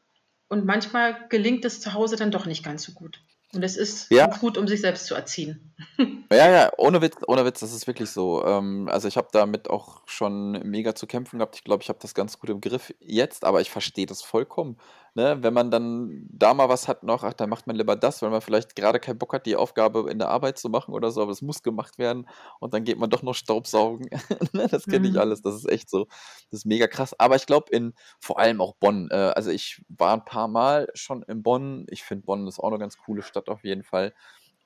und 0.48 0.64
manchmal 0.64 1.28
gelingt 1.28 1.66
es 1.66 1.82
zu 1.82 1.92
Hause 1.92 2.16
dann 2.16 2.30
doch 2.30 2.46
nicht 2.46 2.64
ganz 2.64 2.84
so 2.84 2.92
gut. 2.92 3.20
Und 3.54 3.62
es 3.62 3.76
ist 3.76 4.10
ja. 4.10 4.26
gut, 4.26 4.58
um 4.58 4.68
sich 4.68 4.80
selbst 4.80 5.06
zu 5.06 5.14
erziehen. 5.14 5.74
Ja, 6.30 6.50
ja, 6.50 6.70
ohne 6.76 7.00
Witz, 7.00 7.16
ohne 7.26 7.46
Witz, 7.46 7.60
das 7.60 7.72
ist 7.72 7.86
wirklich 7.86 8.10
so. 8.10 8.44
Ähm, 8.44 8.86
also 8.90 9.08
ich 9.08 9.16
habe 9.16 9.28
damit 9.32 9.70
auch 9.70 10.02
schon 10.04 10.60
mega 10.62 10.94
zu 10.94 11.06
kämpfen 11.06 11.38
gehabt. 11.38 11.56
Ich 11.56 11.64
glaube, 11.64 11.82
ich 11.82 11.88
habe 11.88 12.00
das 12.02 12.12
ganz 12.12 12.38
gut 12.38 12.50
im 12.50 12.60
Griff 12.60 12.92
jetzt, 13.00 13.46
aber 13.46 13.62
ich 13.62 13.70
verstehe 13.70 14.04
das 14.04 14.20
vollkommen. 14.20 14.76
Ne? 15.18 15.36
Wenn 15.42 15.52
man 15.52 15.72
dann 15.72 16.28
da 16.30 16.54
mal 16.54 16.68
was 16.68 16.86
hat 16.86 17.02
noch, 17.02 17.24
ach, 17.24 17.32
dann 17.32 17.50
macht 17.50 17.66
man 17.66 17.74
lieber 17.74 17.96
das, 17.96 18.22
weil 18.22 18.30
man 18.30 18.40
vielleicht 18.40 18.76
gerade 18.76 19.00
keinen 19.00 19.18
Bock 19.18 19.32
hat, 19.32 19.46
die 19.46 19.56
Aufgabe 19.56 20.08
in 20.08 20.20
der 20.20 20.28
Arbeit 20.28 20.58
zu 20.58 20.68
machen 20.68 20.94
oder 20.94 21.10
so, 21.10 21.20
aber 21.20 21.32
es 21.32 21.42
muss 21.42 21.64
gemacht 21.64 21.98
werden 21.98 22.28
und 22.60 22.72
dann 22.72 22.84
geht 22.84 23.00
man 23.00 23.10
doch 23.10 23.24
noch 23.24 23.34
Staubsaugen. 23.34 24.08
Ne, 24.52 24.68
das 24.68 24.84
kenne 24.84 25.08
ich 25.08 25.14
mhm. 25.14 25.18
alles, 25.18 25.42
das 25.42 25.56
ist 25.56 25.68
echt 25.68 25.90
so. 25.90 26.06
Das 26.52 26.60
ist 26.60 26.66
mega 26.66 26.86
krass. 26.86 27.18
Aber 27.18 27.34
ich 27.34 27.46
glaube 27.46 27.74
in 27.74 27.94
vor 28.20 28.38
allem 28.38 28.60
auch 28.60 28.76
Bonn. 28.76 29.08
Äh, 29.10 29.16
also 29.16 29.50
ich 29.50 29.82
war 29.88 30.14
ein 30.14 30.24
paar 30.24 30.46
Mal 30.46 30.88
schon 30.94 31.22
in 31.24 31.42
Bonn. 31.42 31.84
Ich 31.90 32.04
finde 32.04 32.24
Bonn 32.24 32.46
ist 32.46 32.60
auch 32.60 32.68
eine 32.68 32.78
ganz 32.78 32.96
coole 32.96 33.22
Stadt 33.22 33.48
auf 33.48 33.64
jeden 33.64 33.82
Fall. 33.82 34.14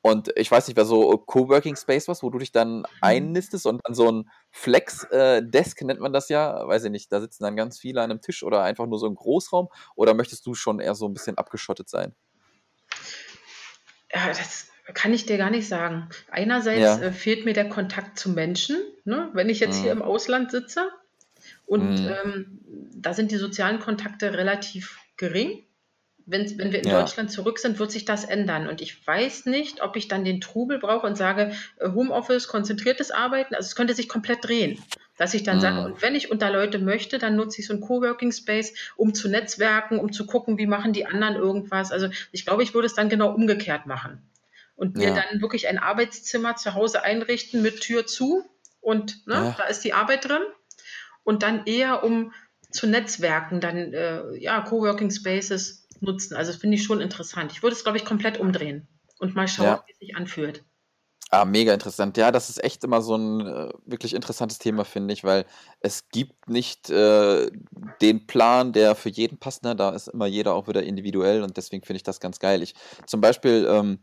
Und 0.05 0.33
ich 0.35 0.51
weiß 0.51 0.67
nicht, 0.67 0.77
wer 0.77 0.85
so 0.85 1.17
Coworking 1.17 1.77
Space 1.77 2.09
was, 2.09 2.25
wo 2.25 2.31
du 2.31 2.39
dich 2.39 2.51
dann 2.51 2.79
mhm. 2.79 2.85
einnistest 3.01 3.67
und 3.67 3.81
dann 3.85 3.95
so 3.95 4.11
ein 4.11 4.31
Flex-Desk 4.51 5.81
äh, 5.81 5.85
nennt 5.85 6.01
man 6.01 6.13
das 6.13 6.29
ja, 6.29 6.67
weiß 6.67 6.85
ich 6.85 6.91
nicht, 6.91 7.13
da 7.13 7.21
sitzen 7.21 7.45
dann 7.45 7.55
ganz 7.55 7.79
viele 7.79 8.03
an 8.03 8.11
einem 8.11 8.21
Tisch 8.21 8.43
oder 8.43 8.65
einfach 8.65 8.87
nur 8.87 8.99
so 8.99 9.07
ein 9.07 9.15
Großraum 9.15 9.69
oder 9.95 10.15
möchtest 10.15 10.45
du 10.45 10.55
schon 10.55 10.81
eher 10.81 10.97
so 10.97 11.07
ein 11.07 11.15
bisschen 11.15 11.39
abgeschottet 11.39 11.89
sein? 11.89 12.15
Ja, 14.13 14.27
das 14.29 14.67
kann 14.93 15.15
ich 15.15 15.25
dir 15.25 15.39
gar 15.39 15.51
nicht 15.51 15.69
sagen. 15.69 16.09
Einerseits 16.31 16.81
ja. 16.81 16.99
äh, 16.99 17.13
fehlt 17.13 17.45
mir 17.45 17.55
der 17.55 17.69
Kontakt 17.69 18.19
zu 18.19 18.31
Menschen, 18.31 18.79
ne? 19.05 19.31
wenn 19.35 19.49
ich 19.49 19.61
jetzt 19.61 19.79
mhm. 19.79 19.83
hier 19.83 19.93
im 19.93 20.03
Ausland 20.03 20.51
sitze 20.51 20.91
und 21.65 22.03
mhm. 22.03 22.13
ähm, 22.25 22.61
da 22.93 23.15
sind 23.15 23.31
die 23.31 23.37
sozialen 23.37 23.79
Kontakte 23.79 24.33
relativ 24.33 24.99
gering 25.17 25.63
wenn, 26.33 26.59
wenn 26.59 26.73
wir 26.73 26.83
in 26.83 26.89
ja. 26.89 27.01
Deutschland 27.01 27.31
zurück 27.31 27.59
sind, 27.59 27.79
wird 27.79 27.93
sich 27.93 28.05
das 28.05 28.25
ändern. 28.25 28.67
Und 28.67 28.81
ich 28.81 29.07
weiß 29.07 29.47
nicht, 29.47 29.83
ob 29.83 29.97
ich 29.97 30.09
dann 30.09 30.25
den 30.25 30.41
Trubel 30.41 30.79
brauche 30.79 31.07
und 31.07 31.17
sage, 31.17 31.53
äh, 31.79 31.91
Homeoffice, 31.91 32.49
konzentriertes 32.49 33.11
Arbeiten. 33.11 33.55
Also 33.55 33.67
es 33.67 33.77
könnte 33.77 33.95
sich 33.95 34.09
komplett 34.09 34.45
drehen. 34.45 34.83
Dass 35.19 35.35
ich 35.35 35.43
dann 35.43 35.59
mhm. 35.59 35.61
sage, 35.61 35.85
und 35.85 36.03
wenn 36.03 36.15
ich 36.15 36.31
unter 36.31 36.51
Leute 36.51 36.79
möchte, 36.79 37.19
dann 37.19 37.37
nutze 37.37 37.61
ich 37.61 37.67
so 37.67 37.75
einen 37.75 37.83
Coworking 37.83 38.33
Space, 38.33 38.73
um 38.97 39.15
zu 39.15 39.29
netzwerken, 39.29 40.01
um 40.01 40.11
zu 40.11 40.27
gucken, 40.27 40.59
wie 40.59 40.67
machen 40.67 40.93
die 40.93 41.07
anderen 41.07 41.37
irgendwas. 41.37 41.93
Also 41.93 42.09
ich 42.33 42.47
glaube, 42.47 42.63
ich 42.63 42.75
würde 42.75 42.87
es 42.87 42.95
dann 42.95 43.11
genau 43.11 43.33
umgekehrt 43.33 43.87
machen. 43.87 44.23
Und 44.75 44.97
mir 44.97 45.11
ja. 45.11 45.15
dann 45.15 45.43
wirklich 45.43 45.69
ein 45.69 45.79
Arbeitszimmer 45.79 46.57
zu 46.57 46.75
Hause 46.75 47.05
einrichten 47.05 47.63
mit 47.63 47.81
Tür 47.83 48.07
zu. 48.07 48.43
Und 48.81 49.27
ne, 49.27 49.35
ja. 49.35 49.55
da 49.59 49.65
ist 49.65 49.85
die 49.85 49.93
Arbeit 49.93 50.29
drin. 50.29 50.43
Und 51.25 51.43
dann 51.43 51.67
eher 51.67 52.03
um 52.03 52.33
zu 52.71 52.87
netzwerken, 52.87 53.61
dann 53.61 53.93
äh, 53.93 54.35
ja, 54.39 54.63
Coworking 54.63 55.11
Spaces 55.11 55.82
nutzen. 56.03 56.37
Also 56.37 56.53
das 56.53 56.61
finde 56.61 56.77
ich 56.77 56.85
schon 56.85 57.01
interessant. 57.01 57.53
Ich 57.53 57.63
würde 57.63 57.75
es, 57.75 57.83
glaube 57.83 57.99
ich, 57.99 58.05
komplett 58.05 58.39
umdrehen 58.39 58.89
und 59.19 59.35
mal 59.35 59.49
schauen, 59.49 59.67
ja. 59.67 59.85
wie 59.87 59.93
es 59.93 59.99
sich 59.99 60.17
anfühlt. 60.17 60.65
Ah, 61.35 61.47
mega 61.47 61.73
interessant. 61.73 62.19
Ja, 62.19 62.31
das 62.31 62.51
ist 62.51 62.63
echt 62.63 62.85
immer 62.85 63.01
so 63.01 63.17
ein 63.17 63.41
äh, 63.41 63.71
wirklich 63.87 64.13
interessantes 64.13 64.59
Thema, 64.59 64.85
finde 64.85 65.15
ich, 65.15 65.25
weil 65.25 65.47
es 65.81 66.11
gibt 66.11 66.51
nicht 66.51 66.91
äh, 66.91 67.51
den 68.03 68.27
Plan, 68.27 68.75
der 68.75 68.95
für 68.95 69.09
jeden 69.09 69.39
passt. 69.39 69.63
Ne? 69.63 69.75
Da 69.75 69.91
ist 69.91 70.09
immer 70.09 70.27
jeder 70.27 70.53
auch 70.55 70.69
wieder 70.69 70.83
individuell 70.83 71.43
und 71.43 71.57
deswegen 71.57 71.87
finde 71.87 71.97
ich 71.97 72.03
das 72.03 72.21
ganz 72.21 72.39
geil. 72.39 72.63
Ich 72.63 72.75
zum 73.07 73.23
Beispiel 73.23 73.67
ähm, 73.67 74.01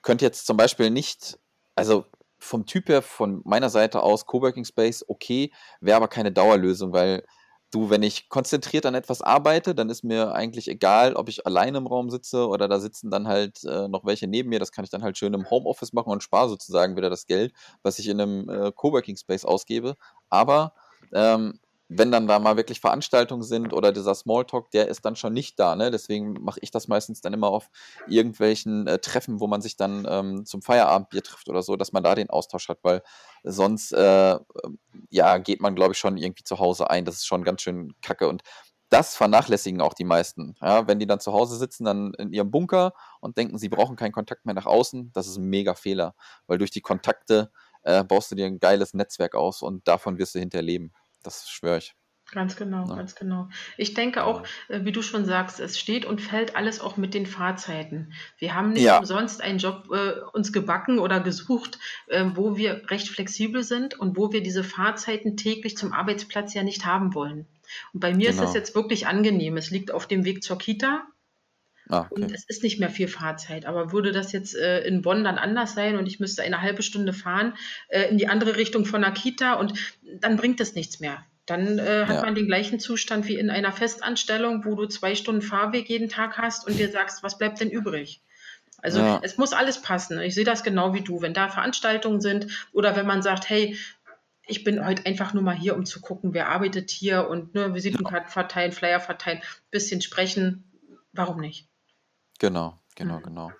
könnte 0.00 0.24
jetzt 0.24 0.46
zum 0.46 0.56
Beispiel 0.56 0.88
nicht, 0.88 1.38
also 1.74 2.06
vom 2.38 2.64
Typ 2.64 2.88
her, 2.88 3.02
von 3.02 3.42
meiner 3.44 3.68
Seite 3.68 4.02
aus, 4.02 4.24
Coworking 4.24 4.64
Space, 4.64 5.04
okay, 5.06 5.52
wäre 5.82 5.98
aber 5.98 6.08
keine 6.08 6.32
Dauerlösung, 6.32 6.94
weil 6.94 7.26
Du, 7.70 7.88
wenn 7.88 8.02
ich 8.02 8.28
konzentriert 8.28 8.84
an 8.84 8.94
etwas 8.96 9.22
arbeite, 9.22 9.76
dann 9.76 9.90
ist 9.90 10.02
mir 10.02 10.32
eigentlich 10.32 10.66
egal, 10.66 11.14
ob 11.14 11.28
ich 11.28 11.46
alleine 11.46 11.78
im 11.78 11.86
Raum 11.86 12.10
sitze 12.10 12.48
oder 12.48 12.66
da 12.66 12.80
sitzen 12.80 13.10
dann 13.10 13.28
halt 13.28 13.62
äh, 13.64 13.86
noch 13.86 14.04
welche 14.04 14.26
neben 14.26 14.48
mir. 14.48 14.58
Das 14.58 14.72
kann 14.72 14.84
ich 14.84 14.90
dann 14.90 15.04
halt 15.04 15.16
schön 15.16 15.34
im 15.34 15.48
Homeoffice 15.48 15.92
machen 15.92 16.10
und 16.12 16.22
spare 16.22 16.48
sozusagen 16.48 16.96
wieder 16.96 17.10
das 17.10 17.26
Geld, 17.26 17.52
was 17.82 18.00
ich 18.00 18.08
in 18.08 18.20
einem 18.20 18.48
äh, 18.48 18.72
Coworking 18.72 19.16
Space 19.16 19.44
ausgebe. 19.44 19.96
Aber 20.28 20.74
ähm, 21.12 21.60
wenn 21.92 22.12
dann 22.12 22.28
da 22.28 22.38
mal 22.38 22.56
wirklich 22.56 22.80
Veranstaltungen 22.80 23.42
sind 23.42 23.72
oder 23.72 23.90
dieser 23.90 24.14
Smalltalk, 24.14 24.70
der 24.70 24.86
ist 24.86 25.04
dann 25.04 25.16
schon 25.16 25.32
nicht 25.32 25.58
da. 25.58 25.74
Ne? 25.74 25.90
Deswegen 25.90 26.34
mache 26.34 26.60
ich 26.62 26.70
das 26.70 26.86
meistens 26.86 27.20
dann 27.20 27.32
immer 27.32 27.48
auf 27.48 27.68
irgendwelchen 28.06 28.86
äh, 28.86 29.00
Treffen, 29.00 29.40
wo 29.40 29.48
man 29.48 29.60
sich 29.60 29.76
dann 29.76 30.06
ähm, 30.08 30.46
zum 30.46 30.62
Feierabendbier 30.62 31.24
trifft 31.24 31.48
oder 31.48 31.62
so, 31.62 31.74
dass 31.74 31.92
man 31.92 32.04
da 32.04 32.14
den 32.14 32.30
Austausch 32.30 32.68
hat, 32.68 32.78
weil 32.82 33.02
sonst 33.42 33.90
äh, 33.92 34.38
ja, 35.10 35.38
geht 35.38 35.60
man, 35.60 35.74
glaube 35.74 35.92
ich, 35.92 35.98
schon 35.98 36.16
irgendwie 36.16 36.44
zu 36.44 36.60
Hause 36.60 36.88
ein. 36.90 37.04
Das 37.04 37.16
ist 37.16 37.26
schon 37.26 37.42
ganz 37.42 37.62
schön 37.62 37.92
kacke. 38.02 38.28
Und 38.28 38.42
das 38.88 39.16
vernachlässigen 39.16 39.80
auch 39.80 39.94
die 39.94 40.04
meisten. 40.04 40.54
Ja, 40.60 40.86
wenn 40.86 41.00
die 41.00 41.06
dann 41.06 41.18
zu 41.18 41.32
Hause 41.32 41.56
sitzen, 41.56 41.84
dann 41.84 42.14
in 42.14 42.32
ihrem 42.32 42.52
Bunker 42.52 42.92
und 43.20 43.36
denken, 43.36 43.58
sie 43.58 43.68
brauchen 43.68 43.96
keinen 43.96 44.12
Kontakt 44.12 44.46
mehr 44.46 44.54
nach 44.54 44.66
außen, 44.66 45.10
das 45.12 45.26
ist 45.26 45.38
ein 45.38 45.44
mega 45.44 45.74
Fehler, 45.74 46.14
weil 46.46 46.58
durch 46.58 46.70
die 46.70 46.80
Kontakte 46.80 47.50
äh, 47.82 48.04
baust 48.04 48.30
du 48.30 48.34
dir 48.36 48.46
ein 48.46 48.60
geiles 48.60 48.94
Netzwerk 48.94 49.34
aus 49.34 49.62
und 49.62 49.86
davon 49.88 50.18
wirst 50.18 50.34
du 50.34 50.38
hinterher 50.38 50.62
leben. 50.62 50.92
Das 51.22 51.48
schwöre 51.48 51.78
ich. 51.78 51.94
Ganz 52.32 52.54
genau, 52.54 52.86
ja. 52.88 52.94
ganz 52.94 53.16
genau. 53.16 53.48
Ich 53.76 53.94
denke 53.94 54.24
auch, 54.24 54.44
äh, 54.68 54.84
wie 54.84 54.92
du 54.92 55.02
schon 55.02 55.24
sagst, 55.24 55.58
es 55.58 55.78
steht 55.78 56.04
und 56.04 56.20
fällt 56.20 56.54
alles 56.54 56.80
auch 56.80 56.96
mit 56.96 57.12
den 57.12 57.26
Fahrzeiten. 57.26 58.12
Wir 58.38 58.54
haben 58.54 58.72
nicht 58.72 58.84
ja. 58.84 58.98
umsonst 58.98 59.40
einen 59.40 59.58
Job 59.58 59.88
äh, 59.92 60.20
uns 60.32 60.52
gebacken 60.52 61.00
oder 61.00 61.20
gesucht, 61.20 61.78
äh, 62.06 62.24
wo 62.34 62.56
wir 62.56 62.88
recht 62.90 63.08
flexibel 63.08 63.64
sind 63.64 63.98
und 63.98 64.16
wo 64.16 64.32
wir 64.32 64.42
diese 64.42 64.62
Fahrzeiten 64.62 65.36
täglich 65.36 65.76
zum 65.76 65.92
Arbeitsplatz 65.92 66.54
ja 66.54 66.62
nicht 66.62 66.84
haben 66.84 67.14
wollen. 67.14 67.46
Und 67.92 68.00
bei 68.00 68.14
mir 68.14 68.30
genau. 68.30 68.42
ist 68.42 68.48
es 68.50 68.54
jetzt 68.54 68.74
wirklich 68.76 69.08
angenehm. 69.08 69.56
Es 69.56 69.70
liegt 69.70 69.90
auf 69.90 70.06
dem 70.06 70.24
Weg 70.24 70.44
zur 70.44 70.58
Kita. 70.58 71.06
Ah, 71.90 72.06
okay. 72.10 72.22
Und 72.22 72.32
es 72.32 72.44
ist 72.44 72.62
nicht 72.62 72.78
mehr 72.78 72.90
viel 72.90 73.08
Fahrzeit. 73.08 73.66
Aber 73.66 73.92
würde 73.92 74.12
das 74.12 74.32
jetzt 74.32 74.56
äh, 74.56 74.80
in 74.82 75.02
Bonn 75.02 75.24
dann 75.24 75.38
anders 75.38 75.74
sein 75.74 75.96
und 75.96 76.06
ich 76.06 76.20
müsste 76.20 76.42
eine 76.42 76.62
halbe 76.62 76.82
Stunde 76.82 77.12
fahren 77.12 77.54
äh, 77.88 78.08
in 78.08 78.18
die 78.18 78.28
andere 78.28 78.56
Richtung 78.56 78.84
von 78.84 79.02
der 79.02 79.10
Kita 79.10 79.54
und 79.54 79.74
dann 80.20 80.36
bringt 80.36 80.60
es 80.60 80.74
nichts 80.74 81.00
mehr. 81.00 81.24
Dann 81.46 81.80
äh, 81.80 82.04
hat 82.06 82.16
ja. 82.16 82.22
man 82.22 82.36
den 82.36 82.46
gleichen 82.46 82.78
Zustand 82.78 83.26
wie 83.26 83.36
in 83.36 83.50
einer 83.50 83.72
Festanstellung, 83.72 84.64
wo 84.64 84.76
du 84.76 84.86
zwei 84.86 85.16
Stunden 85.16 85.42
Fahrweg 85.42 85.88
jeden 85.88 86.08
Tag 86.08 86.38
hast 86.38 86.66
und 86.66 86.78
dir 86.78 86.90
sagst, 86.90 87.24
was 87.24 87.38
bleibt 87.38 87.60
denn 87.60 87.70
übrig? 87.70 88.22
Also 88.82 89.00
ja. 89.00 89.20
es 89.22 89.36
muss 89.36 89.52
alles 89.52 89.82
passen. 89.82 90.20
Ich 90.20 90.34
sehe 90.34 90.44
das 90.44 90.62
genau 90.62 90.94
wie 90.94 91.02
du. 91.02 91.22
Wenn 91.22 91.34
da 91.34 91.48
Veranstaltungen 91.48 92.20
sind 92.20 92.68
oder 92.72 92.94
wenn 92.96 93.06
man 93.06 93.22
sagt, 93.22 93.48
hey, 93.50 93.76
ich 94.46 94.64
bin 94.64 94.84
heute 94.84 95.06
einfach 95.06 95.32
nur 95.34 95.42
mal 95.42 95.56
hier, 95.56 95.76
um 95.76 95.84
zu 95.86 96.00
gucken, 96.00 96.34
wer 96.34 96.48
arbeitet 96.48 96.90
hier 96.90 97.28
und 97.28 97.54
ne, 97.54 97.74
Visitenkarten 97.74 98.30
verteilen, 98.30 98.72
Flyer 98.72 99.00
verteilen, 99.00 99.40
bisschen 99.70 100.00
sprechen. 100.02 100.64
Warum 101.12 101.40
nicht? 101.40 101.69
Genau, 102.40 102.78
genau, 102.96 103.18
mhm. 103.18 103.22
genau. 103.22 103.50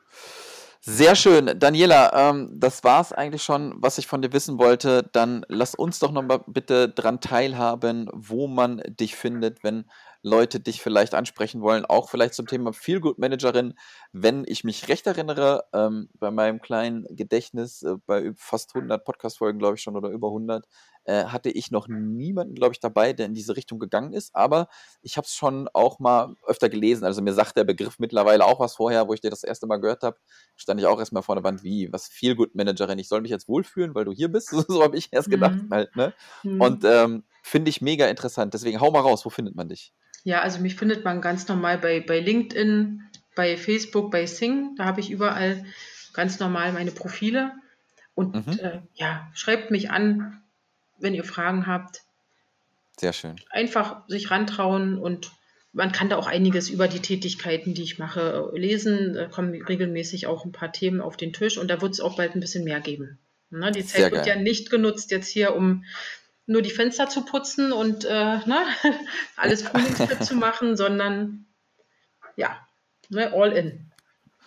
Sehr 0.83 1.15
schön. 1.15 1.59
Daniela, 1.59 2.31
ähm, 2.31 2.59
das 2.59 2.83
war 2.83 3.03
es 3.03 3.13
eigentlich 3.13 3.43
schon, 3.43 3.75
was 3.77 3.99
ich 3.99 4.07
von 4.07 4.23
dir 4.23 4.33
wissen 4.33 4.59
wollte. 4.59 5.03
Dann 5.13 5.45
lass 5.49 5.75
uns 5.75 5.99
doch 5.99 6.11
noch 6.11 6.23
mal 6.23 6.43
bitte 6.47 6.89
dran 6.89 7.21
teilhaben, 7.21 8.09
wo 8.15 8.47
man 8.47 8.83
dich 8.89 9.15
findet, 9.15 9.63
wenn 9.63 9.85
Leute 10.23 10.59
dich 10.59 10.81
vielleicht 10.81 11.15
ansprechen 11.15 11.61
wollen, 11.61 11.85
auch 11.85 12.09
vielleicht 12.09 12.33
zum 12.33 12.47
Thema 12.47 12.73
Feelgood 12.73 13.19
Managerin. 13.19 13.75
Wenn 14.13 14.45
ich 14.47 14.65
mich 14.65 14.89
recht 14.89 15.07
erinnere, 15.07 15.65
ähm, 15.75 16.09
bei 16.19 16.31
meinem 16.31 16.63
kleinen 16.63 17.05
Gedächtnis, 17.11 17.83
äh, 17.83 17.97
bei 18.07 18.33
fast 18.35 18.75
100 18.75 19.05
Podcast-Folgen, 19.05 19.59
glaube 19.59 19.77
ich 19.77 19.83
schon, 19.83 19.97
oder 19.97 20.09
über 20.09 20.29
100, 20.29 20.67
äh, 21.05 21.25
hatte 21.25 21.51
ich 21.51 21.71
noch 21.71 21.89
niemanden, 21.89 22.55
glaube 22.55 22.73
ich, 22.73 22.81
dabei, 22.81 23.13
der 23.13 23.27
in 23.27 23.35
diese 23.35 23.57
Richtung 23.57 23.79
gegangen 23.79 24.13
ist. 24.13 24.35
Aber 24.35 24.69
ich 25.03 25.17
habe 25.17 25.25
es 25.25 25.35
schon 25.35 25.69
auch 25.73 25.99
mal 25.99 26.35
öfter 26.47 26.69
gelesen. 26.69 27.05
Also 27.05 27.23
mir 27.23 27.33
sagt 27.33 27.57
der 27.57 27.65
Begriff 27.65 27.99
mittlerweile 27.99 28.45
auch 28.45 28.61
was 28.61 28.77
vorher, 28.77 29.09
wo 29.09 29.15
ich 29.15 29.21
dir 29.21 29.31
das 29.31 29.45
erste 29.45 29.67
Mal 29.67 29.79
gehört 29.79 30.03
habe, 30.03 30.19
stand 30.57 30.81
ich 30.81 30.87
auch 30.87 30.99
erstmal 30.99 31.23
vor 31.23 31.35
der 31.35 31.45
Wand, 31.45 31.63
wie, 31.63 31.93
was 31.93 32.09
Feelgood 32.09 32.55
Managerin, 32.55 32.99
ich 32.99 33.09
soll 33.09 33.23
mich 33.23 33.31
jetzt 33.31 33.49
wohlfühlen, 33.49 33.95
weil 33.95 34.05
du 34.05 34.13
hier 34.13 34.29
bist. 34.29 34.51
so 34.69 34.83
habe 34.83 34.97
ich 34.97 35.09
erst 35.11 35.31
gedacht 35.31 35.63
mhm. 35.63 35.71
halt, 35.71 35.97
ne? 35.97 36.13
Mhm. 36.43 36.61
Und 36.61 36.85
ähm, 36.85 37.25
finde 37.43 37.71
ich 37.71 37.81
mega 37.81 38.07
interessant. 38.07 38.55
Deswegen 38.55 38.81
hau 38.81 38.91
mal 38.91 39.01
raus, 39.01 39.25
wo 39.25 39.31
findet 39.31 39.55
man 39.55 39.69
dich? 39.69 39.93
Ja, 40.23 40.43
also 40.43 40.61
mich 40.61 40.77
findet 40.77 41.05
man 41.05 41.23
ganz 41.23 41.49
normal 41.49 41.79
bei, 41.79 42.01
bei 42.01 42.21
LinkedIn, 42.21 43.03
bei 43.35 43.57
Facebook, 43.57 44.11
bei 44.11 44.27
Sing. 44.27 44.75
Da 44.77 44.85
habe 44.85 45.01
ich 45.01 45.11
überall 45.11 45.65
ganz 46.13 46.39
normal 46.39 46.73
meine 46.73 46.91
Profile. 46.91 47.53
Und 48.15 48.35
mhm. 48.35 48.59
äh, 48.59 48.81
ja, 48.95 49.31
schreibt 49.33 49.71
mich 49.71 49.91
an, 49.91 50.43
wenn 51.01 51.15
ihr 51.15 51.25
Fragen 51.25 51.67
habt. 51.67 52.03
Sehr 52.99 53.13
schön. 53.13 53.37
Einfach 53.51 54.07
sich 54.09 54.31
rantrauen 54.31 54.99
und 54.99 55.33
man 55.73 55.93
kann 55.93 56.09
da 56.09 56.17
auch 56.17 56.27
einiges 56.27 56.69
über 56.69 56.89
die 56.89 57.01
Tätigkeiten, 57.01 57.75
die 57.75 57.83
ich 57.83 57.99
mache, 57.99 58.51
lesen. 58.55 59.15
Da 59.15 59.27
kommen 59.27 59.55
regelmäßig 59.63 60.27
auch 60.27 60.45
ein 60.45 60.53
paar 60.53 60.73
Themen 60.73 61.01
auf 61.01 61.17
den 61.17 61.33
Tisch 61.33 61.59
und 61.59 61.69
da 61.69 61.81
wird 61.81 61.93
es 61.93 62.01
auch 62.01 62.17
bald 62.17 62.35
ein 62.35 62.41
bisschen 62.41 62.65
mehr 62.65 62.81
geben. 62.81 63.19
Ne, 63.51 63.73
die 63.73 63.85
Zeit 63.85 64.03
Sehr 64.03 64.13
wird 64.13 64.27
geil. 64.27 64.37
ja 64.37 64.43
nicht 64.43 64.71
genutzt 64.71 65.11
jetzt 65.11 65.29
hier, 65.29 65.57
um 65.57 65.85
nur 66.47 66.63
die 66.63 66.71
Fenster 66.71 67.09
zu 67.09 67.25
putzen 67.25 67.73
und 67.73 68.05
äh, 68.05 68.09
ne, 68.09 68.67
alles 69.37 69.63
frühlingsfit 69.63 70.25
zu 70.25 70.35
machen, 70.35 70.77
sondern 70.77 71.47
ja, 72.37 72.57
ne, 73.09 73.33
all 73.33 73.53
in. 73.53 73.91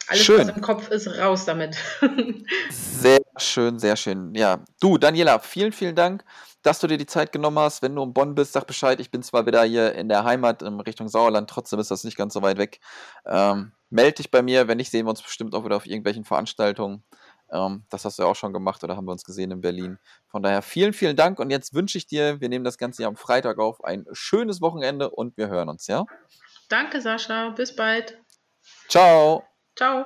Alles, 0.08 0.26
schön. 0.26 0.48
was 0.48 0.56
im 0.56 0.62
Kopf 0.62 0.90
ist, 0.90 1.08
raus 1.08 1.46
damit. 1.46 1.78
sehr 2.70 3.23
schön, 3.38 3.80
sehr 3.80 3.96
schön. 3.96 4.34
Ja, 4.36 4.64
du, 4.82 4.98
Daniela, 4.98 5.40
vielen, 5.40 5.72
vielen 5.72 5.96
Dank, 5.96 6.24
dass 6.62 6.80
du 6.80 6.88
dir 6.88 6.98
die 6.98 7.06
Zeit 7.06 7.32
genommen 7.32 7.60
hast. 7.60 7.82
Wenn 7.82 7.96
du 7.96 8.04
in 8.04 8.14
Bonn 8.14 8.36
bist, 8.36 8.54
sag 8.54 8.68
Bescheid. 8.68 9.00
Ich 9.00 9.12
bin 9.12 9.24
zwar 9.24 9.46
wieder 9.46 9.64
hier 9.64 9.94
in 9.96 10.10
der 10.10 10.24
Heimat 10.24 10.62
in 10.62 10.80
Richtung 10.80 11.08
Sauerland, 11.08 11.50
trotzdem 11.50 11.80
ist 11.80 11.92
das 11.92 12.04
nicht 12.04 12.18
ganz 12.18 12.34
so 12.34 12.42
weit 12.42 12.58
weg. 12.58 12.80
Ähm, 13.26 13.74
meld 13.90 14.20
dich 14.20 14.32
bei 14.32 14.42
mir, 14.42 14.68
wenn 14.68 14.78
nicht, 14.78 14.92
sehen 14.92 15.06
wir 15.06 15.12
uns 15.12 15.22
bestimmt 15.22 15.54
auch 15.56 15.66
wieder 15.66 15.76
auf 15.76 15.86
irgendwelchen 15.86 16.26
Veranstaltungen. 16.26 17.04
Ähm, 17.52 17.84
das 17.90 18.06
hast 18.06 18.18
du 18.18 18.24
ja 18.24 18.30
auch 18.30 18.36
schon 18.36 18.54
gemacht 18.54 18.84
oder 18.84 18.96
haben 18.98 19.06
wir 19.06 19.12
uns 19.12 19.24
gesehen 19.24 19.52
in 19.52 19.62
Berlin. 19.62 20.00
Von 20.28 20.42
daher 20.42 20.62
vielen, 20.62 20.94
vielen 20.94 21.16
Dank 21.16 21.40
und 21.40 21.50
jetzt 21.52 21.74
wünsche 21.74 21.98
ich 21.98 22.08
dir, 22.08 22.42
wir 22.42 22.50
nehmen 22.50 22.66
das 22.66 22.78
Ganze 22.78 23.04
ja 23.04 23.08
am 23.08 23.16
Freitag 23.16 23.60
auf, 23.60 23.84
ein 23.84 24.06
schönes 24.12 24.62
Wochenende 24.62 25.10
und 25.10 25.38
wir 25.38 25.48
hören 25.48 25.70
uns, 25.70 25.88
ja? 25.88 26.06
Danke, 26.70 27.02
Sascha. 27.02 27.50
Bis 27.50 27.76
bald. 27.76 28.18
Ciao. 28.90 29.44
Ciao. 29.76 30.06